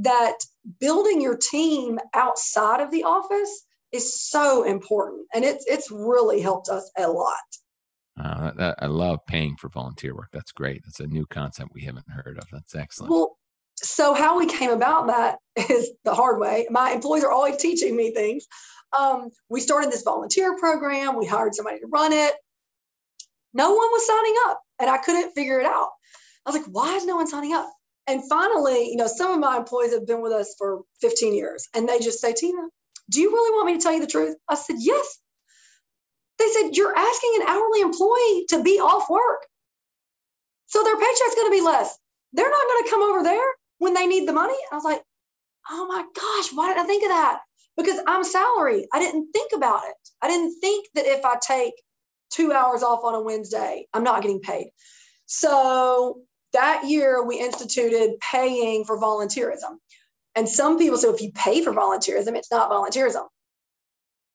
that 0.00 0.38
building 0.80 1.20
your 1.20 1.36
team 1.36 2.00
outside 2.14 2.80
of 2.80 2.90
the 2.90 3.04
office 3.04 3.64
is 3.92 4.20
so 4.20 4.64
important. 4.64 5.26
And 5.34 5.44
it's, 5.44 5.64
it's 5.68 5.90
really 5.90 6.40
helped 6.40 6.68
us 6.68 6.90
a 6.98 7.06
lot. 7.06 7.36
Uh, 8.20 8.50
that, 8.52 8.76
I 8.80 8.86
love 8.86 9.20
paying 9.26 9.56
for 9.56 9.68
volunteer 9.68 10.14
work. 10.14 10.30
That's 10.32 10.52
great. 10.52 10.82
That's 10.84 11.00
a 11.00 11.06
new 11.06 11.26
concept 11.26 11.70
we 11.74 11.82
haven't 11.82 12.10
heard 12.10 12.38
of. 12.38 12.46
That's 12.50 12.74
excellent. 12.74 13.12
Well, 13.12 13.38
so 13.92 14.14
how 14.14 14.38
we 14.38 14.46
came 14.46 14.70
about 14.70 15.08
that 15.08 15.38
is 15.70 15.90
the 16.04 16.14
hard 16.14 16.40
way. 16.40 16.66
My 16.70 16.92
employees 16.92 17.24
are 17.24 17.30
always 17.30 17.58
teaching 17.58 17.94
me 17.94 18.12
things. 18.12 18.46
Um, 18.98 19.30
we 19.50 19.60
started 19.60 19.90
this 19.92 20.02
volunteer 20.02 20.56
program. 20.56 21.16
We 21.16 21.26
hired 21.26 21.54
somebody 21.54 21.80
to 21.80 21.86
run 21.86 22.12
it. 22.12 22.34
No 23.54 23.68
one 23.68 23.88
was 23.92 24.06
signing 24.06 24.34
up, 24.46 24.60
and 24.80 24.88
I 24.88 24.96
couldn't 24.98 25.32
figure 25.32 25.60
it 25.60 25.66
out. 25.66 25.90
I 26.46 26.50
was 26.50 26.60
like, 26.60 26.70
why 26.72 26.96
is 26.96 27.04
no 27.04 27.16
one 27.16 27.28
signing 27.28 27.52
up? 27.52 27.70
And 28.06 28.26
finally, 28.28 28.90
you 28.90 28.96
know, 28.96 29.06
some 29.06 29.30
of 29.30 29.38
my 29.38 29.58
employees 29.58 29.92
have 29.92 30.06
been 30.06 30.22
with 30.22 30.32
us 30.32 30.54
for 30.58 30.80
15 31.02 31.34
years, 31.34 31.68
and 31.74 31.86
they 31.86 31.98
just 31.98 32.20
say, 32.20 32.32
Tina, 32.32 32.62
do 33.10 33.20
you 33.20 33.30
really 33.30 33.54
want 33.54 33.66
me 33.66 33.74
to 33.76 33.82
tell 33.82 33.92
you 33.92 34.00
the 34.00 34.06
truth? 34.06 34.36
I 34.48 34.54
said, 34.54 34.76
yes. 34.78 35.18
They 36.38 36.48
said, 36.48 36.70
You're 36.72 36.96
asking 36.96 37.32
an 37.40 37.48
hourly 37.48 37.82
employee 37.82 38.46
to 38.48 38.62
be 38.62 38.80
off 38.80 39.08
work. 39.10 39.46
So 40.66 40.82
their 40.82 40.96
paycheck's 40.96 41.34
going 41.34 41.52
to 41.52 41.56
be 41.56 41.60
less. 41.60 41.96
They're 42.32 42.50
not 42.50 42.68
going 42.68 42.84
to 42.84 42.90
come 42.90 43.02
over 43.02 43.22
there 43.22 43.52
when 43.82 43.94
they 43.94 44.06
need 44.06 44.28
the 44.28 44.32
money. 44.32 44.56
I 44.70 44.74
was 44.76 44.84
like, 44.84 45.02
Oh 45.70 45.86
my 45.86 46.04
gosh, 46.14 46.52
why 46.54 46.68
did 46.68 46.82
I 46.82 46.84
think 46.84 47.02
of 47.04 47.10
that? 47.10 47.40
Because 47.76 48.00
I'm 48.06 48.24
salary. 48.24 48.86
I 48.92 48.98
didn't 48.98 49.32
think 49.32 49.52
about 49.54 49.82
it. 49.84 49.94
I 50.20 50.28
didn't 50.28 50.58
think 50.60 50.88
that 50.94 51.06
if 51.06 51.24
I 51.24 51.36
take 51.40 51.74
two 52.30 52.52
hours 52.52 52.82
off 52.82 53.04
on 53.04 53.14
a 53.14 53.20
Wednesday, 53.20 53.86
I'm 53.92 54.04
not 54.04 54.22
getting 54.22 54.40
paid. 54.40 54.70
So 55.26 56.20
that 56.52 56.84
year 56.86 57.24
we 57.24 57.38
instituted 57.38 58.18
paying 58.20 58.84
for 58.84 59.00
volunteerism. 59.00 59.76
And 60.34 60.48
some 60.48 60.78
people 60.78 60.98
say 60.98 61.08
if 61.08 61.20
you 61.20 61.32
pay 61.32 61.62
for 61.62 61.72
volunteerism, 61.72 62.36
it's 62.36 62.50
not 62.50 62.70
volunteerism. 62.70 63.26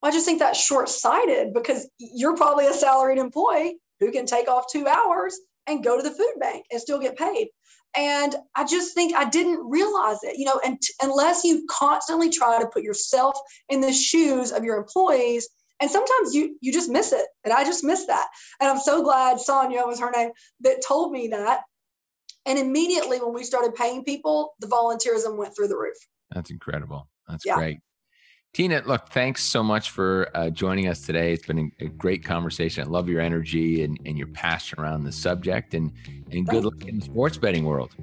I 0.04 0.12
just 0.12 0.26
think 0.26 0.40
that's 0.40 0.64
short 0.64 0.90
sighted 0.90 1.54
because 1.54 1.90
you're 1.98 2.36
probably 2.36 2.68
a 2.68 2.74
salaried 2.74 3.18
employee 3.18 3.80
who 4.00 4.12
can 4.12 4.26
take 4.26 4.48
off 4.48 4.72
two 4.72 4.88
hours 4.88 5.40
and 5.68 5.84
go 5.84 5.98
to 5.98 6.04
the 6.04 6.16
food 6.16 6.34
bank 6.40 6.66
and 6.72 6.80
still 6.80 7.00
get 7.00 7.18
paid. 7.18 7.50
And 7.98 8.36
I 8.56 8.64
just 8.64 8.94
think 8.94 9.16
I 9.16 9.28
didn't 9.28 9.68
realize 9.68 10.20
it, 10.22 10.38
you 10.38 10.46
know, 10.46 10.62
and 10.64 10.80
unless 11.02 11.44
you 11.44 11.66
constantly 11.68 12.30
try 12.30 12.62
to 12.62 12.68
put 12.68 12.84
yourself 12.84 13.36
in 13.70 13.82
the 13.82 13.92
shoes 13.92 14.52
of 14.52 14.64
your 14.64 14.78
employees, 14.78 15.50
and 15.82 15.90
sometimes 15.90 16.34
you 16.36 16.58
you 16.62 16.72
just 16.72 16.90
miss 16.90 17.12
it. 17.12 17.26
And 17.44 17.54
I 17.54 17.64
just 17.64 17.84
missed 17.84 18.08
that. 18.08 18.28
And 18.62 18.70
I'm 18.70 18.80
so 18.80 19.04
glad 19.04 19.40
Sonia 19.40 19.82
was 19.86 20.00
her 20.00 20.12
name 20.12 20.30
that 20.62 20.84
told 20.88 21.12
me 21.12 21.28
that. 21.30 21.62
And 22.46 22.58
immediately 22.60 23.20
when 23.20 23.34
we 23.34 23.44
started 23.44 23.76
paying 23.76 24.04
people, 24.04 24.54
the 24.60 24.68
volunteerism 24.68 25.36
went 25.36 25.56
through 25.56 25.68
the 25.68 25.78
roof. 25.78 25.98
That's 26.32 26.50
incredible. 26.50 27.10
That's 27.28 27.46
yeah. 27.46 27.56
great. 27.56 27.80
Tina, 28.54 28.82
look, 28.86 29.10
thanks 29.10 29.44
so 29.44 29.62
much 29.62 29.92
for 29.92 30.30
uh, 30.34 30.50
joining 30.50 30.88
us 30.88 31.02
today. 31.02 31.32
It's 31.32 31.46
been 31.46 31.72
a, 31.80 31.86
a, 31.86 31.88
great 31.90 32.26
conversation. 32.26 32.84
I 32.84 32.88
love 32.88 33.08
your 33.08 33.22
energy 33.22 33.84
and, 33.84 34.00
and 34.06 34.18
your 34.18 34.28
passion 34.28 34.80
around 34.80 35.04
the 35.04 35.12
subject, 35.12 35.76
and, 35.76 35.92
and 36.32 36.48
good 36.48 36.66
luck 36.66 36.84
in 36.86 36.98
the 36.98 37.06
sports 37.06 37.38
betting 37.38 37.66
world. 37.66 37.96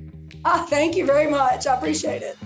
Ah, 0.45 0.65
thank 0.71 0.97
you 0.97 1.07
very 1.07 1.29
much. 1.29 1.67
I 1.67 1.75
appreciate 1.75 2.23
it. 2.23 2.39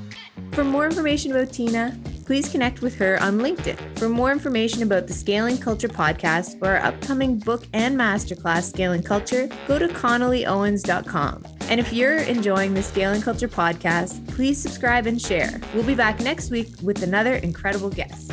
For 0.52 0.64
more 0.64 0.86
information 0.86 1.32
about 1.32 1.52
Tina, 1.52 1.98
please 2.28 2.50
connect 2.50 2.82
with 2.82 2.94
her 2.94 3.18
on 3.22 3.38
LinkedIn. 3.38 3.98
For 3.98 4.06
more 4.06 4.30
information 4.30 4.82
about 4.82 5.06
the 5.06 5.14
Scaling 5.14 5.56
Culture 5.56 5.88
podcast 5.88 6.60
or 6.60 6.76
our 6.76 6.84
upcoming 6.84 7.38
book 7.38 7.66
and 7.72 7.98
masterclass, 7.98 8.64
Scaling 8.64 9.02
Culture, 9.02 9.48
go 9.66 9.78
to 9.78 9.88
connollyowens.com. 9.88 11.46
And 11.70 11.80
if 11.80 11.90
you're 11.90 12.18
enjoying 12.18 12.74
the 12.74 12.82
Scaling 12.82 13.22
Culture 13.22 13.48
podcast, 13.48 14.28
please 14.28 14.60
subscribe 14.60 15.06
and 15.06 15.18
share. 15.18 15.58
We'll 15.72 15.86
be 15.86 15.94
back 15.94 16.20
next 16.20 16.50
week 16.50 16.68
with 16.82 17.02
another 17.02 17.36
incredible 17.36 17.88
guest. 17.88 18.30